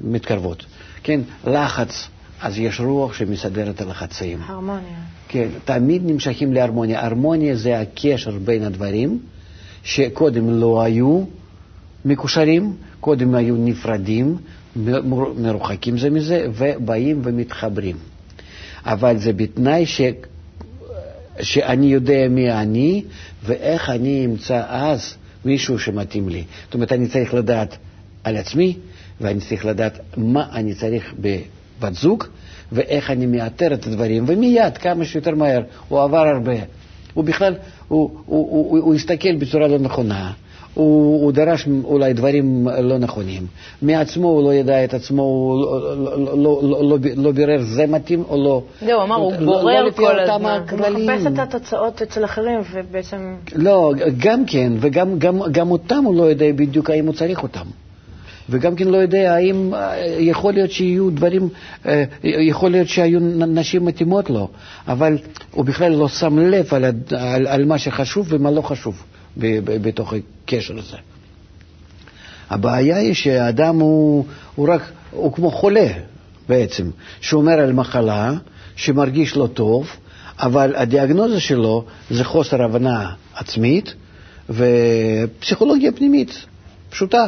מתקרבות. 0.00 0.64
כן, 1.02 1.20
לחץ, 1.46 2.08
אז 2.40 2.58
יש 2.58 2.80
רוח 2.80 3.14
שמסדרת 3.14 3.74
את 3.74 3.80
הלחצים. 3.80 4.38
הרמוניה. 4.46 4.98
כן, 5.28 5.48
תמיד 5.64 6.02
נמשכים 6.06 6.52
להרמוניה. 6.52 7.06
הרמוניה 7.06 7.56
זה 7.56 7.80
הקשר 7.80 8.38
בין 8.44 8.62
הדברים 8.62 9.18
שקודם 9.84 10.60
לא 10.60 10.82
היו 10.82 11.24
מקושרים, 12.04 12.76
קודם 13.00 13.34
היו 13.34 13.56
נפרדים, 13.56 14.36
מרוחקים 15.36 15.98
זה 15.98 16.10
מזה, 16.10 16.46
ובאים 16.54 17.20
ומתחברים. 17.24 17.96
אבל 18.84 19.16
זה 19.16 19.32
בתנאי 19.32 19.86
ש... 19.86 20.00
שאני 21.40 21.86
יודע 21.86 22.28
מי 22.30 22.52
אני 22.52 23.04
ואיך 23.44 23.90
אני 23.90 24.24
אמצא 24.24 24.62
אז 24.68 25.14
מישהו 25.44 25.78
שמתאים 25.78 26.28
לי. 26.28 26.44
זאת 26.64 26.74
אומרת, 26.74 26.92
אני 26.92 27.08
צריך 27.08 27.34
לדעת 27.34 27.76
על 28.24 28.36
עצמי, 28.36 28.76
ואני 29.20 29.40
צריך 29.40 29.66
לדעת 29.66 29.98
מה 30.16 30.46
אני 30.52 30.74
צריך 30.74 31.14
בבת 31.18 31.94
זוג 31.94 32.24
ואיך 32.72 33.10
אני 33.10 33.26
מאתר 33.26 33.74
את 33.74 33.86
הדברים, 33.86 34.24
ומיד, 34.26 34.78
כמה 34.78 35.04
שיותר 35.04 35.34
מהר, 35.34 35.62
הוא 35.88 36.02
עבר 36.02 36.26
הרבה. 36.28 36.54
הוא 37.14 37.24
בכלל, 37.24 37.54
הוא, 37.88 38.10
הוא, 38.26 38.48
הוא, 38.50 38.70
הוא, 38.70 38.78
הוא 38.78 38.94
הסתכל 38.94 39.36
בצורה 39.36 39.68
לא 39.68 39.78
נכונה, 39.78 40.32
הוא, 40.74 41.22
הוא 41.24 41.32
דרש 41.32 41.68
אולי 41.84 42.12
דברים 42.12 42.68
לא 42.68 42.98
נכונים. 42.98 43.46
מעצמו 43.82 44.28
הוא 44.28 44.42
לא 44.42 44.54
ידע 44.54 44.84
את 44.84 44.94
עצמו, 44.94 45.22
הוא 45.22 45.60
לא, 45.62 45.96
לא, 45.96 46.16
לא, 46.16 46.62
לא, 46.62 46.82
לא, 46.82 46.98
לא 47.16 47.32
בירר 47.32 47.62
זה 47.62 47.86
מתאים 47.86 48.24
או 48.28 48.36
לא. 48.36 48.62
זהו, 48.80 49.02
אמר, 49.02 49.16
הוא 49.16 49.32
בורר 49.32 49.84
לא 49.84 49.90
כל 49.90 50.20
הזמן. 50.20 50.60
הוא 50.70 50.78
מחפש 50.78 51.26
את 51.26 51.38
התוצאות 51.38 52.02
אצל 52.02 52.24
אחרים, 52.24 52.60
ובעצם... 52.72 53.36
לא, 53.54 53.92
גם 54.18 54.44
כן, 54.46 54.72
וגם 54.80 55.18
גם, 55.18 55.40
גם 55.52 55.70
אותם 55.70 56.04
הוא 56.04 56.16
לא 56.16 56.22
יודע 56.22 56.46
בדיוק 56.56 56.90
האם 56.90 57.06
הוא 57.06 57.14
צריך 57.14 57.42
אותם. 57.42 57.66
וגם 58.48 58.76
כן 58.76 58.88
לא 58.88 58.96
יודע 58.96 59.34
האם 59.34 59.72
יכול 60.18 60.52
להיות 60.52 60.70
שיהיו 60.70 61.10
דברים, 61.10 61.48
יכול 62.24 62.70
להיות 62.70 62.88
שהיו 62.88 63.20
נשים 63.46 63.84
מתאימות 63.84 64.30
לו, 64.30 64.48
אבל 64.88 65.18
הוא 65.50 65.64
בכלל 65.64 65.92
לא 65.92 66.08
שם 66.08 66.38
לב 66.38 66.74
על, 66.74 66.84
על, 67.10 67.46
על 67.46 67.64
מה 67.64 67.78
שחשוב 67.78 68.26
ומה 68.30 68.50
לא 68.50 68.62
חשוב 68.62 69.02
בתוך 69.66 70.14
הקשר 70.46 70.78
הזה. 70.78 70.96
הבעיה 72.50 72.96
היא 72.96 73.14
שהאדם 73.14 73.80
הוא, 73.80 74.24
הוא 74.54 74.68
רק, 74.68 74.82
הוא 75.10 75.32
כמו 75.32 75.50
חולה 75.50 75.86
בעצם, 76.48 76.90
שאומר 77.20 77.52
על 77.52 77.72
מחלה, 77.72 78.32
שמרגיש 78.76 79.36
לא 79.36 79.46
טוב, 79.46 79.90
אבל 80.38 80.76
הדיאגנוזה 80.76 81.40
שלו 81.40 81.84
זה 82.10 82.24
חוסר 82.24 82.62
הבנה 82.62 83.10
עצמית 83.34 83.94
ופסיכולוגיה 84.50 85.92
פנימית, 85.92 86.46
פשוטה. 86.90 87.26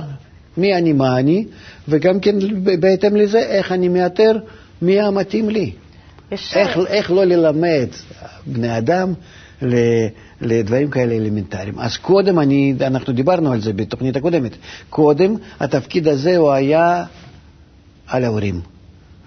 מי 0.56 0.74
אני, 0.74 0.92
מה 0.92 1.18
אני, 1.18 1.46
וגם 1.88 2.20
כן 2.20 2.36
בהתאם 2.80 3.16
לזה 3.16 3.38
איך 3.38 3.72
אני 3.72 3.88
מאתר 3.88 4.32
מי 4.82 5.00
המתאים 5.00 5.50
לי. 5.50 5.72
איך, 6.32 6.78
איך 6.86 7.10
לא 7.10 7.24
ללמד 7.24 7.88
בני 8.46 8.78
אדם 8.78 9.12
לדברים 10.40 10.90
כאלה 10.90 11.14
אלמנטריים. 11.14 11.78
אז 11.78 11.96
קודם, 11.96 12.38
אני, 12.38 12.74
אנחנו 12.80 13.12
דיברנו 13.12 13.52
על 13.52 13.60
זה 13.60 13.72
בתוכנית 13.72 14.16
הקודמת, 14.16 14.52
קודם 14.90 15.34
התפקיד 15.60 16.08
הזה 16.08 16.36
הוא 16.36 16.52
היה 16.52 17.04
על 18.06 18.24
ההורים. 18.24 18.73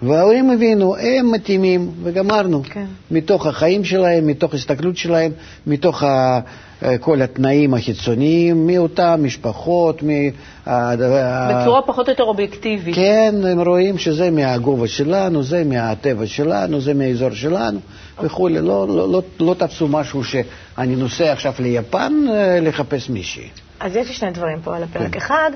וההורים 0.02 0.50
הבינו, 0.50 0.96
הם 0.96 1.32
מתאימים, 1.32 1.90
וגמרנו. 2.02 2.62
כן. 2.64 2.84
מתוך 3.10 3.46
החיים 3.46 3.84
שלהם, 3.84 4.26
מתוך 4.26 4.52
ההסתכלות 4.52 4.96
שלהם, 4.96 5.32
מתוך 5.66 6.02
ה, 6.02 6.40
כל 7.00 7.22
התנאים 7.22 7.74
החיצוניים, 7.74 8.66
מאותן 8.66 9.20
משפחות, 9.22 10.02
מ... 10.02 10.08
בצורה 10.66 11.82
פחות 11.86 12.06
או 12.08 12.12
יותר 12.12 12.24
אובייקטיבית. 12.24 12.94
כן, 12.94 13.34
הם 13.44 13.60
רואים 13.60 13.98
שזה 13.98 14.30
מהגובה 14.30 14.88
שלנו, 14.88 15.42
זה 15.42 15.64
מהטבע 15.64 16.26
שלנו, 16.26 16.80
זה 16.80 16.94
מהאזור 16.94 17.30
שלנו 17.30 17.80
וכולי. 18.22 18.54
לא, 18.54 18.88
לא, 18.88 19.08
לא, 19.12 19.22
לא 19.40 19.54
תפסו 19.54 19.88
משהו 19.88 20.24
שאני 20.24 20.96
נוסע 20.96 21.32
עכשיו 21.32 21.52
ליפן 21.58 22.12
אה, 22.30 22.60
לחפש 22.60 23.10
מישהי. 23.10 23.48
אז 23.80 23.96
יש 23.96 24.08
לי 24.08 24.14
שני 24.14 24.30
דברים 24.30 24.58
פה 24.64 24.76
על 24.76 24.82
הפרק. 24.82 25.12
כן. 25.12 25.18
אחד, 25.18 25.50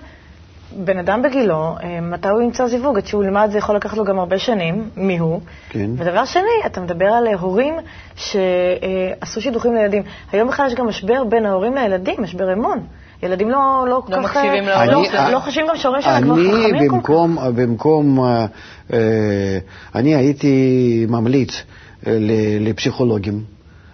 בן 0.76 0.98
אדם 0.98 1.22
בגילו, 1.22 1.76
אה, 1.82 2.00
מתי 2.00 2.28
הוא 2.28 2.42
ימצא 2.42 2.66
זיווג? 2.66 2.96
עד 2.96 3.06
שהוא 3.06 3.24
ילמד 3.24 3.48
זה 3.52 3.58
יכול 3.58 3.76
לקחת 3.76 3.96
לו 3.96 4.04
גם 4.04 4.18
הרבה 4.18 4.38
שנים, 4.38 4.88
מי 4.96 5.18
הוא. 5.18 5.40
כן. 5.68 5.90
ודבר 5.96 6.24
שני, 6.24 6.66
אתה 6.66 6.80
מדבר 6.80 7.06
על 7.06 7.26
הורים 7.26 7.74
שעשו 8.16 9.40
שידוכים 9.40 9.74
לילדים. 9.74 10.02
היום 10.32 10.48
בכלל 10.48 10.66
יש 10.66 10.74
גם 10.74 10.86
משבר 10.86 11.24
בין 11.24 11.46
ההורים 11.46 11.74
לילדים, 11.74 12.22
משבר 12.22 12.52
אמון. 12.52 12.78
ילדים 13.22 13.50
לא, 13.50 13.84
לא 13.88 14.02
כל 14.06 14.12
לא 14.12 14.16
כך... 14.16 14.36
מקשיבים 14.36 14.64
לא, 14.66 14.84
להורים. 14.84 15.12
לא, 15.14 15.30
לא 15.30 15.38
חושבים 15.40 15.66
גם 15.68 15.76
שההורים 15.76 16.02
שלהם 16.02 16.24
כבר 16.24 16.34
חכמים 16.34 16.74
אני 16.74 16.88
כל 16.88 16.94
כך. 16.94 16.94
במקום, 16.94 17.38
במקום, 17.54 18.20
אה, 18.20 18.46
אה, 18.92 19.58
אני 19.94 20.14
הייתי 20.14 21.06
ממליץ 21.08 21.62
אה, 22.06 22.16
לפסיכולוגים, 22.60 23.44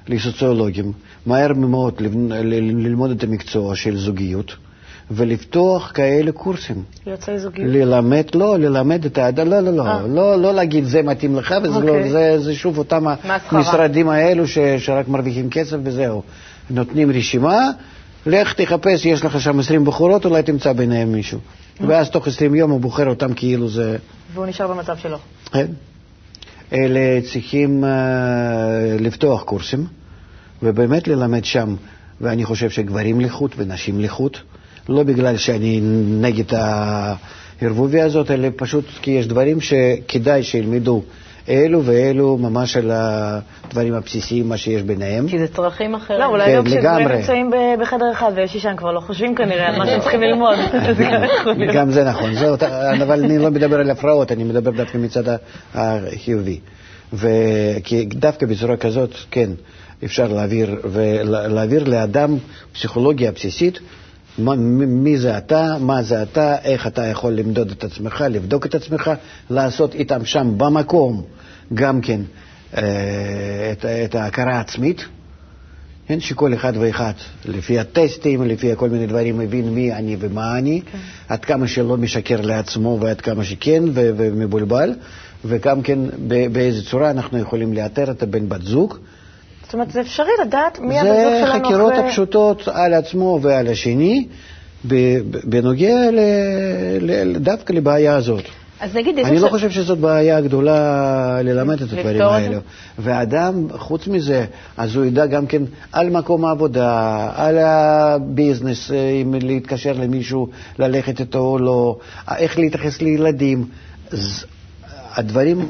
לסוציולוגים, 0.08 0.92
מהר 1.26 1.52
מאוד 1.52 1.94
ללמוד 2.00 3.10
את 3.10 3.24
המקצוע 3.24 3.74
של 3.74 3.96
זוגיות. 3.96 4.56
ולפתוח 5.10 5.92
כאלה 5.94 6.32
קורסים. 6.32 6.82
יוצאי 7.06 7.38
זוגיות. 7.38 7.68
ללמד, 7.72 8.24
לא, 8.34 8.58
ללמד 8.58 9.04
את 9.04 9.18
האדם, 9.18 9.48
לא, 9.48 9.60
לא, 9.60 9.70
לא, 9.70 9.86
אה. 9.86 10.06
לא, 10.06 10.36
לא 10.36 10.54
להגיד 10.54 10.84
זה 10.84 11.02
מתאים 11.02 11.36
לך, 11.36 11.54
וזה 11.62 11.78
לא, 11.78 11.78
אוקיי. 11.78 12.10
זה, 12.10 12.38
זה 12.38 12.54
שוב 12.54 12.78
אותם. 12.78 13.06
המשרדים 13.50 14.08
האלו 14.08 14.48
ש, 14.48 14.58
שרק 14.78 15.08
מרוויחים 15.08 15.50
כסף 15.50 15.76
וזהו. 15.82 16.22
נותנים 16.70 17.10
רשימה, 17.10 17.70
לך 18.26 18.52
תחפש, 18.52 19.06
יש 19.06 19.24
לך 19.24 19.40
שם 19.40 19.58
20 19.58 19.84
בחורות, 19.84 20.24
אולי 20.24 20.42
תמצא 20.42 20.72
ביניהם 20.72 21.12
מישהו. 21.12 21.38
ואז 21.80 22.10
תוך 22.10 22.28
20 22.28 22.54
יום 22.54 22.70
הוא 22.70 22.80
בוחר 22.80 23.08
אותם 23.08 23.34
כאילו 23.34 23.68
זה... 23.68 23.96
והוא 24.34 24.46
נשאר 24.46 24.66
במצב 24.66 24.96
שלו. 24.96 25.18
כן. 25.52 25.66
אלה 26.72 27.20
צריכים 27.32 27.84
uh, 27.84 27.86
לפתוח 29.02 29.42
קורסים, 29.42 29.86
ובאמת 30.62 31.08
ללמד 31.08 31.44
שם, 31.44 31.74
ואני 32.20 32.44
חושב 32.44 32.70
שגברים 32.70 33.20
לחוד 33.20 33.50
ונשים 33.56 34.00
לחוד, 34.00 34.36
לא 34.88 35.02
בגלל 35.02 35.36
שאני 35.36 35.80
נגד 36.20 36.54
הערבוביה 36.54 38.04
הזאת, 38.04 38.30
אלא 38.30 38.48
פשוט 38.56 38.84
כי 39.02 39.10
יש 39.10 39.26
דברים 39.26 39.60
שכדאי 39.60 40.42
שילמדו 40.42 41.02
אלו 41.48 41.84
ואלו 41.84 42.36
ממש 42.36 42.76
על 42.76 42.90
הדברים 42.94 43.94
הבסיסיים, 43.94 44.48
מה 44.48 44.56
שיש 44.56 44.82
ביניהם. 44.82 45.28
כי 45.28 45.38
זה 45.38 45.48
צרכים 45.48 45.94
אחרים. 45.94 46.20
לא, 46.20 46.26
אולי 46.26 46.44
כן, 46.46 46.56
גם 46.56 46.64
כשגברים 46.64 47.06
לגמרי. 47.06 47.16
נמצאים 47.16 47.50
בחדר 47.80 48.12
אחד 48.12 48.32
ויש 48.34 48.54
אישה, 48.54 48.70
הם 48.70 48.76
כבר 48.76 48.92
לא 48.92 49.00
חושבים 49.00 49.34
כנראה 49.34 49.68
על 49.68 49.78
מה 49.78 49.86
שהם 49.86 50.00
צריכים 50.00 50.20
ללמוד. 50.20 50.58
גם 51.74 51.90
זה 51.90 52.04
נכון, 52.04 52.30
אבל 53.02 53.24
אני 53.24 53.38
לא 53.38 53.50
מדבר 53.50 53.80
על 53.80 53.90
הפרעות, 53.90 54.32
אני 54.32 54.44
מדבר 54.44 54.70
דווקא 54.70 54.98
מצד 54.98 55.36
החיובי. 55.74 56.60
וכי 57.12 58.04
דווקא 58.04 58.46
בצורה 58.46 58.76
כזאת, 58.76 59.10
כן, 59.30 59.50
אפשר 60.04 60.28
להעביר, 60.28 61.84
לאדם 61.86 62.36
פסיכולוגיה 62.72 63.32
בסיסית, 63.32 63.78
מי 64.38 65.18
זה 65.18 65.38
אתה, 65.38 65.76
מה 65.80 66.02
זה 66.02 66.22
אתה, 66.22 66.56
איך 66.64 66.86
אתה 66.86 67.06
יכול 67.06 67.32
למדוד 67.32 67.70
את 67.70 67.84
עצמך, 67.84 68.24
לבדוק 68.30 68.66
את 68.66 68.74
עצמך, 68.74 69.10
לעשות 69.50 69.94
איתם 69.94 70.24
שם 70.24 70.54
במקום 70.56 71.22
גם 71.74 72.00
כן 72.00 72.20
אה, 72.76 72.82
את, 73.72 73.84
את 73.84 74.14
ההכרה 74.14 74.56
העצמית. 74.56 75.04
כן, 76.08 76.20
שכל 76.20 76.54
אחד 76.54 76.72
ואחד, 76.80 77.12
לפי 77.44 77.78
הטסטים, 77.78 78.42
לפי 78.42 78.70
כל 78.76 78.90
מיני 78.90 79.06
דברים, 79.06 79.38
מבין 79.38 79.74
מי 79.74 79.92
אני 79.92 80.16
ומה 80.20 80.58
אני, 80.58 80.80
כן. 80.92 80.98
עד 81.28 81.44
כמה 81.44 81.66
שלא 81.66 81.96
משקר 81.96 82.40
לעצמו 82.40 82.98
ועד 83.00 83.20
כמה 83.20 83.44
שכן 83.44 83.82
ומבולבל, 83.94 84.92
וגם 85.44 85.82
כן 85.82 85.98
באיזה 86.52 86.84
צורה 86.90 87.10
אנחנו 87.10 87.38
יכולים 87.38 87.72
לאתר 87.72 88.10
את 88.10 88.22
הבן 88.22 88.48
בת 88.48 88.62
זוג. 88.62 88.98
זאת 89.68 89.74
אומרת, 89.74 89.90
זה 89.90 90.00
אפשרי 90.00 90.30
לדעת 90.46 90.78
מי 90.80 90.98
הבן 91.00 91.08
זוג 91.08 91.16
זה 91.18 91.42
שלנו 91.46 91.64
חקירות 91.64 91.92
אחרי... 91.92 92.04
הפשוטות 92.06 92.68
על 92.68 92.94
עצמו 92.94 93.38
ועל 93.42 93.66
השני, 93.68 94.26
בנוגע 95.44 96.10
ל- 96.10 96.20
ל- 97.00 97.38
דווקא 97.38 97.72
לבעיה 97.72 98.16
הזאת. 98.16 98.44
אז 98.80 98.96
נגיד, 98.96 99.18
אני 99.18 99.30
לא 99.30 99.36
עכשיו- 99.36 99.50
חושב 99.50 99.70
שזאת 99.70 99.98
בעיה 99.98 100.40
גדולה 100.40 101.42
ללמד 101.42 101.82
את 101.82 101.92
הדברים 101.92 102.18
זה? 102.18 102.24
האלו. 102.26 102.58
ואדם, 102.98 103.66
חוץ 103.70 104.06
מזה, 104.06 104.44
אז 104.76 104.96
הוא 104.96 105.04
ידע 105.04 105.26
גם 105.26 105.46
כן 105.46 105.62
על 105.92 106.10
מקום 106.10 106.44
העבודה, 106.44 107.30
על 107.34 107.58
הביזנס, 107.58 108.90
אה, 108.90 108.96
אם 109.22 109.34
להתקשר 109.42 109.92
למישהו, 109.92 110.48
ללכת 110.78 111.20
איתו 111.20 111.38
או 111.38 111.58
לא, 111.58 111.98
איך 112.36 112.58
להתייחס 112.58 113.02
לילדים. 113.02 113.64
אז 114.12 114.44
הדברים 115.14 115.68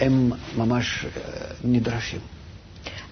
הם 0.00 0.30
ממש 0.56 1.04
אה, 1.04 1.10
נדרשים. 1.64 2.20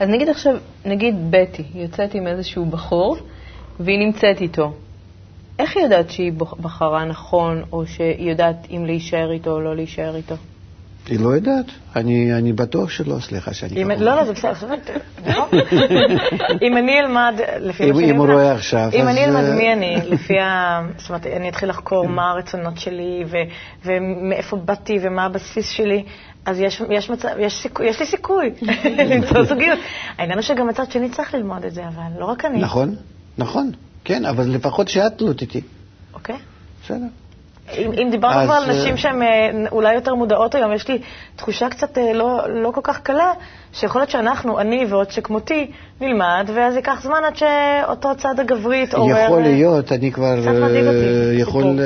אז 0.01 0.09
נגיד 0.09 0.29
עכשיו, 0.29 0.55
נגיד 0.85 1.15
בטי 1.31 1.63
יוצאת 1.75 2.15
עם 2.15 2.27
איזשהו 2.27 2.65
בחור 2.67 3.17
והיא 3.81 3.99
נמצאת 3.99 4.41
איתו. 4.41 4.73
איך 5.59 5.77
היא 5.77 5.85
יודעת 5.85 6.11
שהיא 6.11 6.33
בחרה 6.61 7.05
נכון, 7.05 7.63
או 7.73 7.87
שהיא 7.87 8.31
יודעת 8.31 8.67
אם 8.71 8.87
להישאר 8.87 9.33
איתו 9.33 9.51
או 9.51 9.61
לא 9.61 9.77
להישאר 9.77 10.17
איתו? 10.17 10.35
היא 11.09 11.21
לא 11.21 11.29
יודעת, 11.29 11.65
אני, 11.97 12.35
אני 12.35 12.53
בטוח 12.53 12.91
שלא, 12.91 13.21
סליחה 13.21 13.55
שאני 13.55 13.83
אם- 13.83 13.91
לא. 13.91 14.17
לא, 14.17 14.25
זה 14.25 14.33
בסדר. 14.33 14.77
אם 16.67 16.77
אני 16.77 17.01
אלמד, 17.01 17.35
לפי 17.61 17.91
מה 17.91 17.95
שאני 18.01 18.11
אם 18.11 18.17
הוא 18.17 18.27
רואה 18.27 18.53
עכשיו, 18.53 18.91
אם 18.93 19.09
אני 19.09 19.25
אלמד 19.25 19.45
אה, 19.45 19.55
מי 19.55 19.73
אני, 19.73 19.97
לפי 20.15 20.39
ה... 20.41 20.81
זאת 20.99 21.09
אומרת, 21.09 21.27
אני 21.27 21.49
אתחיל 21.49 21.69
לחקור 21.69 22.09
מה 22.09 22.31
הרצונות 22.31 22.79
שלי 22.79 23.25
ו- 23.27 23.37
ומאיפה 23.85 24.57
באתי 24.57 24.99
ומה 25.03 25.25
הבסיס 25.25 25.69
שלי, 25.71 26.05
אז 26.49 26.61
יש, 26.61 26.83
יש, 26.91 27.11
מצב, 27.11 27.29
יש, 27.39 27.63
סיכוי, 27.63 27.87
יש 27.87 28.01
לי 28.01 28.07
סיכוי 28.07 28.51
למצוא 29.11 29.45
זוגיות. 29.45 29.79
העניין 30.19 30.39
הוא 30.39 30.43
שגם 30.43 30.67
מצד 30.67 30.91
שני 30.91 31.11
צריך 31.11 31.35
ללמוד 31.35 31.65
את 31.65 31.75
זה, 31.75 31.89
אבל 31.89 32.21
לא 32.21 32.25
רק 32.25 32.45
אני. 32.45 32.59
נכון, 32.59 32.95
נכון, 33.39 33.71
כן, 34.05 34.25
אבל 34.25 34.45
לפחות 34.49 34.89
שאת 34.89 35.19
תלות 35.19 35.41
איתי, 35.41 35.61
אוקיי? 36.15 36.37
בסדר. 36.85 37.07
אם, 37.77 37.93
אם 37.93 38.09
דיברנו 38.11 38.45
כבר 38.45 38.55
על 38.55 38.71
אה, 38.71 38.77
נשים 38.77 38.97
שהן 38.97 39.23
אה, 39.23 39.51
אולי 39.73 39.95
יותר 39.95 40.15
מודעות 40.15 40.55
היום, 40.55 40.73
יש 40.73 40.89
לי 40.89 40.99
תחושה 41.37 41.69
קצת 41.69 41.99
אה, 41.99 42.13
לא, 42.13 42.41
לא 42.63 42.71
כל 42.71 42.81
כך 42.85 43.01
קלה, 43.01 43.33
שיכול 43.73 44.01
להיות 44.01 44.11
שאנחנו, 44.11 44.61
אני 44.61 44.87
ועוד 44.89 45.11
שכמותי, 45.11 45.71
נלמד, 46.01 46.51
ואז 46.55 46.77
ייקח 46.77 47.03
זמן 47.03 47.19
עד 47.27 47.37
שאותו 47.37 48.17
צד 48.17 48.41
הגברי 48.41 48.83
יתעורר. 48.83 49.25
יכול 49.25 49.43
להיות, 49.43 49.93
אני 49.93 50.13
כבר 50.13 50.41
קצת 50.41 50.51
מדאיג 50.51 50.87
אותי. 50.87 51.41
יכול, 51.41 51.81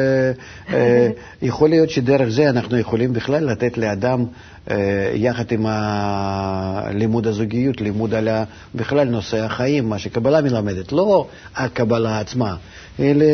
יכול 1.42 1.68
להיות 1.68 1.90
שדרך 1.90 2.28
זה 2.28 2.50
אנחנו 2.50 2.78
יכולים 2.78 3.12
בכלל 3.12 3.44
לתת 3.50 3.78
לאדם, 3.78 4.24
יחד 5.14 5.52
עם 5.52 5.66
לימוד 6.94 7.26
הזוגיות, 7.26 7.80
לימוד 7.80 8.14
על 8.14 8.28
בכלל 8.74 9.08
נושא 9.08 9.44
החיים, 9.44 9.88
מה 9.88 9.98
שקבלה 9.98 10.40
מלמדת, 10.40 10.92
לא 10.92 11.26
הקבלה 11.56 12.20
עצמה, 12.20 12.56
אלא... 13.00 13.26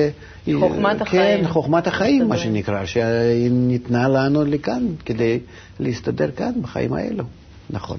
חוכמת 0.60 0.96
כן, 0.96 1.02
החיים. 1.02 1.48
חוכמת 1.48 1.86
החיים, 1.86 2.28
מה. 2.28 2.36
שנקרא, 2.36 2.84
שהיא 2.84 3.50
ניתנה 3.50 4.08
לנו 4.08 4.44
לכאן 4.44 4.86
כדי 5.04 5.40
להסתדר 5.80 6.30
כאן 6.30 6.52
בחיים 6.62 6.92
האלו. 6.92 7.24
נכון. 7.70 7.98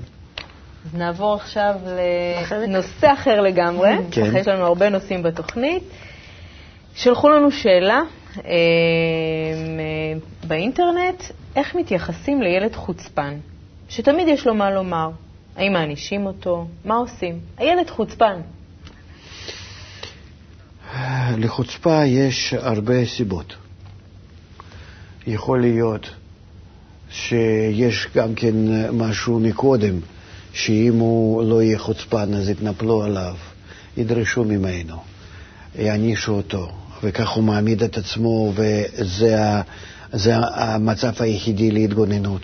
אז 0.86 0.96
נעבור 1.00 1.34
עכשיו 1.34 1.76
לנושא 2.52 3.14
אחר 3.14 3.42
לגמרי. 3.42 3.92
כן. 4.12 4.32
יש 4.38 4.48
לנו 4.48 4.66
הרבה 4.66 4.90
נושאים 4.90 5.24
בתוכנית. 5.24 5.84
שלחו 6.96 7.30
לנו 7.30 7.52
שאלה 7.52 7.94
אה, 7.94 8.02
אה, 8.02 8.19
באינטרנט, 10.48 11.24
איך 11.56 11.76
מתייחסים 11.76 12.42
לילד 12.42 12.76
חוצפן, 12.76 13.34
שתמיד 13.90 14.28
יש 14.28 14.48
לו 14.48 14.56
מה 14.56 14.72
לומר? 14.72 15.10
האם 15.56 15.74
מענישים 15.74 16.26
אותו? 16.26 16.68
מה 16.86 16.96
עושים? 16.96 17.40
הילד 17.58 17.90
חוצפן. 17.90 18.42
לחוצפה 21.38 22.06
יש 22.06 22.54
הרבה 22.54 23.06
סיבות. 23.06 23.56
יכול 25.28 25.62
להיות 25.62 26.10
שיש 27.10 28.08
גם 28.16 28.36
כן 28.36 28.56
משהו 28.94 29.40
מקודם 29.40 30.00
שאם 30.54 30.94
הוא 30.94 31.44
לא 31.44 31.62
יהיה 31.62 31.80
חוצפן 31.80 32.34
אז 32.34 32.50
יתנפלו 32.50 33.04
עליו, 33.04 33.36
ידרשו 33.98 34.44
ממנו, 34.44 34.96
יענישו 35.76 36.32
אותו, 36.32 36.72
וכך 37.04 37.30
הוא 37.30 37.44
מעמיד 37.44 37.84
את 37.84 37.98
עצמו, 37.98 38.54
וזה 38.56 39.46
ה, 39.46 39.62
זה 40.14 40.34
המצב 40.38 41.12
היחידי 41.20 41.72
להתגוננות. 41.72 42.42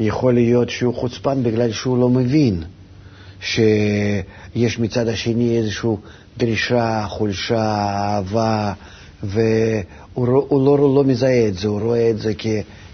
יכול 0.00 0.34
להיות 0.34 0.70
שהוא 0.70 0.94
חוצפן 0.94 1.42
בגלל 1.42 1.72
שהוא 1.72 1.98
לא 1.98 2.08
מבין 2.08 2.62
שיש 3.40 4.78
מצד 4.78 5.08
השני 5.08 5.58
איזושהי 5.58 5.90
דרישה, 6.38 7.04
חולשה, 7.08 7.74
אהבה, 7.88 8.72
והוא 9.22 10.26
לא, 10.50 10.94
לא 10.94 11.04
מזהה 11.04 11.48
את 11.48 11.54
זה, 11.54 11.68
הוא 11.68 11.80
רואה 11.80 12.10
את 12.10 12.18
זה 12.18 12.32
כ, 12.38 12.46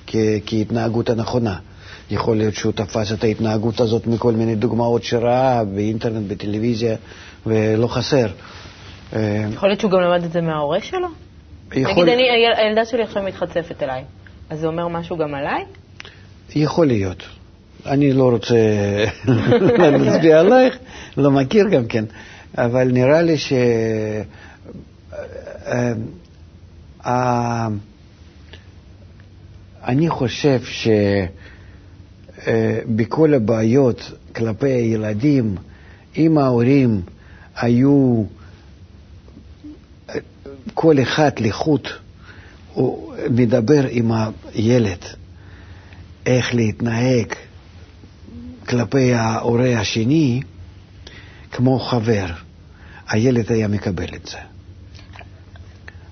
כ, 0.07 0.16
כהתנהגות 0.46 1.11
הנכונה. 1.11 1.59
יכול 2.11 2.37
להיות 2.37 2.55
שהוא 2.55 2.72
תפס 2.72 3.12
את 3.12 3.24
ההתנהגות 3.24 3.81
הזאת 3.81 4.07
מכל 4.07 4.33
מיני 4.33 4.55
דוגמאות 4.55 5.05
שראה 5.05 5.64
באינטרנט, 5.64 6.27
בטלוויזיה, 6.29 6.96
ולא 7.46 7.87
חסר. 7.87 8.27
יכול 9.53 9.68
להיות 9.68 9.81
שהוא 9.81 9.90
גם 9.90 10.00
למד 10.00 10.24
את 10.24 10.33
זה 10.33 10.40
מההורה 10.40 10.81
שלו? 10.81 11.09
יכול... 11.72 12.05
נגיד, 12.05 12.09
אני, 12.09 12.22
הילדה 12.57 12.85
שלי 12.85 13.03
עכשיו 13.03 13.22
מתחצפת 13.22 13.83
אליי, 13.83 14.05
אז 14.50 14.61
זה 14.61 14.66
אומר 14.66 14.88
משהו 14.88 15.16
גם 15.16 15.35
עליי? 15.35 15.64
יכול 16.55 16.87
להיות. 16.87 17.22
אני 17.87 18.12
לא 18.12 18.31
רוצה 18.31 18.55
להצביע 19.98 20.40
עלייך, 20.40 20.79
לא 21.16 21.31
מכיר 21.31 21.68
גם 21.68 21.87
כן, 21.87 22.05
אבל 22.59 22.90
נראה 22.92 23.22
לי 23.22 23.38
ש... 23.38 23.53
אני 29.87 30.09
חושב 30.09 30.61
שבכל 32.37 33.35
הבעיות 33.35 34.12
כלפי 34.37 34.70
הילדים, 34.70 35.55
אם 36.16 36.38
ההורים 36.38 37.03
היו 37.57 38.24
כל 40.74 41.03
אחד 41.03 41.31
לחוט, 41.38 41.88
הוא 42.72 43.14
מדבר 43.31 43.87
עם 43.90 44.11
הילד 44.55 44.98
איך 46.27 46.55
להתנהג 46.55 47.27
כלפי 48.68 49.14
ההורה 49.14 49.81
השני 49.81 50.40
כמו 51.53 51.81
חבר, 51.81 52.27
הילד 53.09 53.53
היה 53.53 53.68
מקבל 53.68 54.14
את 54.14 54.27
זה. 54.27 54.38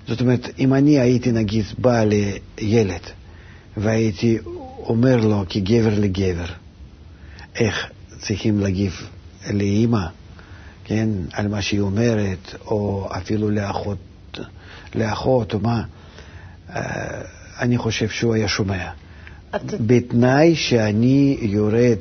זאת 0.07 0.21
אומרת, 0.21 0.49
אם 0.59 0.73
אני 0.73 0.99
הייתי 0.99 1.31
נגיד 1.31 1.65
בא 1.77 2.03
לילד 2.03 3.01
והייתי 3.77 4.37
אומר 4.79 5.17
לו 5.17 5.43
כגבר 5.49 5.99
לגבר 5.99 6.45
איך 7.55 7.89
צריכים 8.19 8.59
להגיב 8.59 9.07
לאימא, 9.51 10.05
כן, 10.83 11.09
על 11.31 11.47
מה 11.47 11.61
שהיא 11.61 11.79
אומרת, 11.79 12.55
או 12.65 13.09
אפילו 13.17 13.49
לאחות, 13.49 13.97
לאחות 14.95 15.53
או 15.53 15.59
מה, 15.59 15.83
אה, 16.69 17.21
אני 17.59 17.77
חושב 17.77 18.09
שהוא 18.09 18.33
היה 18.33 18.47
שומע. 18.47 18.89
את... 19.55 19.61
בתנאי 19.87 20.55
שאני 20.55 21.37
יורד 21.41 21.97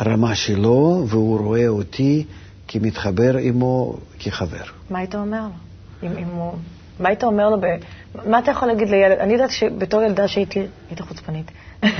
לרמה 0.00 0.34
שלו 0.34 1.04
והוא 1.08 1.40
רואה 1.40 1.68
אותי 1.68 2.24
כמתחבר 2.68 3.36
עמו 3.36 3.96
כחבר. 4.18 4.64
מה 4.90 4.98
היית 4.98 5.14
אומר 5.14 5.42
לו? 5.42 6.08
אם, 6.08 6.16
אם 6.18 6.28
הוא... 6.28 6.52
מה 7.00 7.08
היית 7.08 7.24
אומר 7.24 7.50
לו? 7.50 7.60
ב... 7.60 7.64
מה 8.30 8.38
אתה 8.38 8.50
יכול 8.50 8.68
להגיד 8.68 8.88
לילד? 8.90 9.18
אני 9.18 9.32
יודעת 9.32 9.50
שבתור 9.50 10.02
ילדה 10.02 10.28
שהייתי 10.28 10.66
הייתי 10.88 11.02
חוצפנית, 11.02 11.50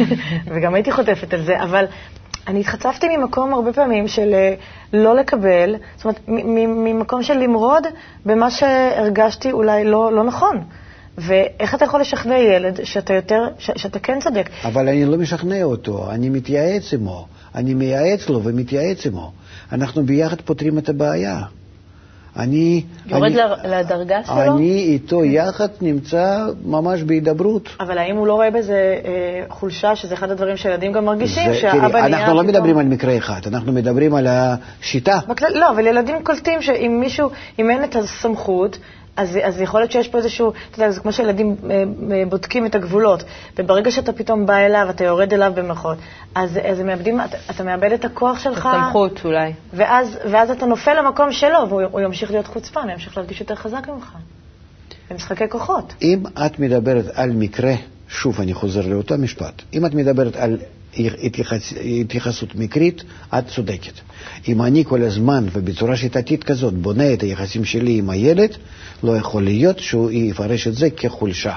וגם 0.55 0.75
הייתי 0.75 0.93
חוטפת 0.93 1.35
על 1.35 1.43
זה, 1.43 1.63
אבל 1.63 1.85
אני 2.49 2.61
התחצפתי 2.61 3.17
ממקום 3.17 3.55
הרבה 3.55 3.73
פעמים 3.73 4.09
של 4.09 4.35
אה, 4.35 4.55
לא 4.93 5.17
לקבל, 5.17 5.75
זאת 5.97 6.05
אומרת, 6.05 6.21
ממקום 6.29 7.23
של 7.23 7.35
למרוד 7.35 7.85
במה 8.27 8.51
שהרגשתי 8.51 9.53
אולי 9.53 9.85
לא, 9.85 10.13
לא 10.13 10.25
נכון. 10.25 10.61
ואיך 11.19 11.75
אתה 11.75 11.85
יכול 11.85 12.01
לשכנע 12.01 12.39
ילד 12.39 12.85
שאתה 12.85 13.15
יותר, 13.15 13.49
שאתה 13.59 13.99
כן 13.99 14.19
צודק? 14.21 14.51
אבל 14.65 14.89
אני 14.89 15.05
לא 15.05 15.17
משכנע 15.17 15.63
אותו, 15.63 16.11
אני 16.11 16.29
מתייעץ 16.29 16.95
עמו. 16.95 17.27
אני 17.55 17.75
מייעץ 17.75 18.29
לו 18.29 18.45
ומתייעץ 18.45 19.07
עמו. 19.07 19.33
אנחנו 19.73 20.07
ביחד 20.07 20.41
פותרים 20.41 20.79
את 20.79 20.89
הבעיה. 20.89 21.43
אני... 22.39 22.83
יורד 23.07 23.39
אני, 23.39 23.71
לדרגה 23.71 24.25
שלו? 24.25 24.57
אני 24.57 24.83
איתו 24.83 25.25
יחד 25.25 25.69
נמצא 25.81 26.47
ממש 26.65 27.03
בהידברות. 27.03 27.69
אבל 27.81 27.99
האם 27.99 28.17
הוא 28.17 28.27
לא 28.27 28.35
רואה 28.35 28.51
בזה 28.51 29.01
אה, 29.05 29.45
חולשה, 29.49 29.97
שזה 29.97 30.15
אחד 30.15 30.31
הדברים 30.31 30.57
שילדים 30.57 30.93
גם 30.93 31.05
מרגישים, 31.05 31.53
זה, 31.53 31.59
שהאבא 31.59 32.01
נהיה... 32.01 32.07
אנחנו 32.07 32.35
לא 32.35 32.43
מדברים 32.43 32.79
על 32.79 32.87
מקרה 32.87 33.17
אחד, 33.17 33.41
אנחנו 33.47 33.73
מדברים 33.73 34.15
על 34.15 34.27
השיטה. 34.31 35.19
בכלל, 35.29 35.51
לא, 35.55 35.71
אבל 35.71 35.87
ילדים 35.87 36.17
קולטים 36.23 36.63
שאם 36.63 36.99
מישהו, 37.01 37.31
אם 37.59 37.71
אין 37.71 37.85
את 37.85 37.97
הסמכות, 37.97 38.79
אז, 39.17 39.39
אז 39.43 39.61
יכול 39.61 39.81
להיות 39.81 39.93
שיש 39.93 40.09
פה 40.09 40.19
איזשהו, 40.19 40.53
אתה 40.71 40.79
יודע, 40.79 40.91
זה 40.91 41.01
כמו 41.01 41.13
שילדים 41.13 41.57
אה, 41.71 41.85
אה, 42.13 42.23
בודקים 42.29 42.67
את 42.67 42.75
הגבולות, 42.75 43.25
וברגע 43.59 43.91
שאתה 43.91 44.13
פתאום 44.13 44.47
בא 44.47 44.57
אליו, 44.57 44.87
אתה 44.91 45.05
יורד 45.05 45.33
אליו 45.33 45.53
במרכאות, 45.55 45.99
אז, 46.35 46.59
אז 46.65 46.81
מאבדים, 46.81 47.21
אתה, 47.21 47.37
אתה 47.51 47.65
מאבד 47.65 47.93
את 47.93 48.05
הכוח 48.05 48.39
שלך. 48.39 48.67
הסמכות 48.67 49.25
אולי. 49.25 49.53
ואז, 49.73 50.19
ואז 50.31 50.51
אתה 50.51 50.67
נופל 50.67 51.01
למקום 51.01 51.33
שלו, 51.33 51.69
והוא 51.69 52.01
ימשיך 52.01 52.31
להיות 52.31 52.47
חוצפן, 52.47 52.81
הוא 52.81 52.91
ימשיך 52.91 53.17
להרגיש 53.17 53.41
יותר 53.41 53.55
חזק 53.55 53.89
ממך. 53.89 54.13
זה 55.09 55.15
משחקי 55.15 55.49
כוחות. 55.49 55.95
אם 56.03 56.23
את 56.47 56.59
מדברת 56.59 57.05
על 57.15 57.31
מקרה, 57.33 57.75
שוב 58.09 58.41
אני 58.41 58.55
חוזר 58.55 58.87
לאותו 58.87 59.19
משפט, 59.19 59.63
אם 59.75 59.87
את 59.87 59.95
מדברת 59.95 60.37
על 60.37 60.57
התייחסות 62.01 62.55
מקרית, 62.55 63.03
את 63.39 63.47
צודקת. 63.49 63.93
אם 64.49 64.63
אני 64.63 64.85
כל 64.85 65.03
הזמן 65.03 65.45
ובצורה 65.53 65.97
שיטתית 65.97 66.45
כזאת 66.45 66.75
בונה 66.75 67.13
את 67.13 67.23
היחסים 67.23 67.65
שלי 67.65 67.99
עם 67.99 68.11
הילד, 68.11 68.51
לא 69.03 69.17
יכול 69.17 69.45
להיות 69.45 69.79
שהוא 69.79 70.11
יפרש 70.11 70.67
את 70.67 70.75
זה 70.75 70.91
כחולשה. 70.91 71.57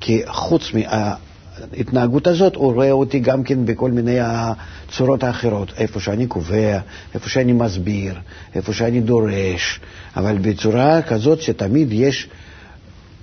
כי 0.00 0.22
חוץ 0.26 0.70
מההתנהגות 0.74 2.26
הזאת, 2.26 2.54
הוא 2.56 2.72
רואה 2.72 2.90
אותי 2.92 3.18
גם 3.18 3.42
כן 3.42 3.64
בכל 3.66 3.90
מיני 3.90 4.16
הצורות 4.20 5.24
האחרות, 5.24 5.72
איפה 5.76 6.00
שאני 6.00 6.26
קובע, 6.26 6.78
איפה 7.14 7.28
שאני 7.28 7.52
מסביר, 7.52 8.14
איפה 8.54 8.72
שאני 8.72 9.00
דורש, 9.00 9.80
אבל 10.16 10.38
בצורה 10.38 11.02
כזאת 11.02 11.42
שתמיד 11.42 11.92
יש 11.92 12.28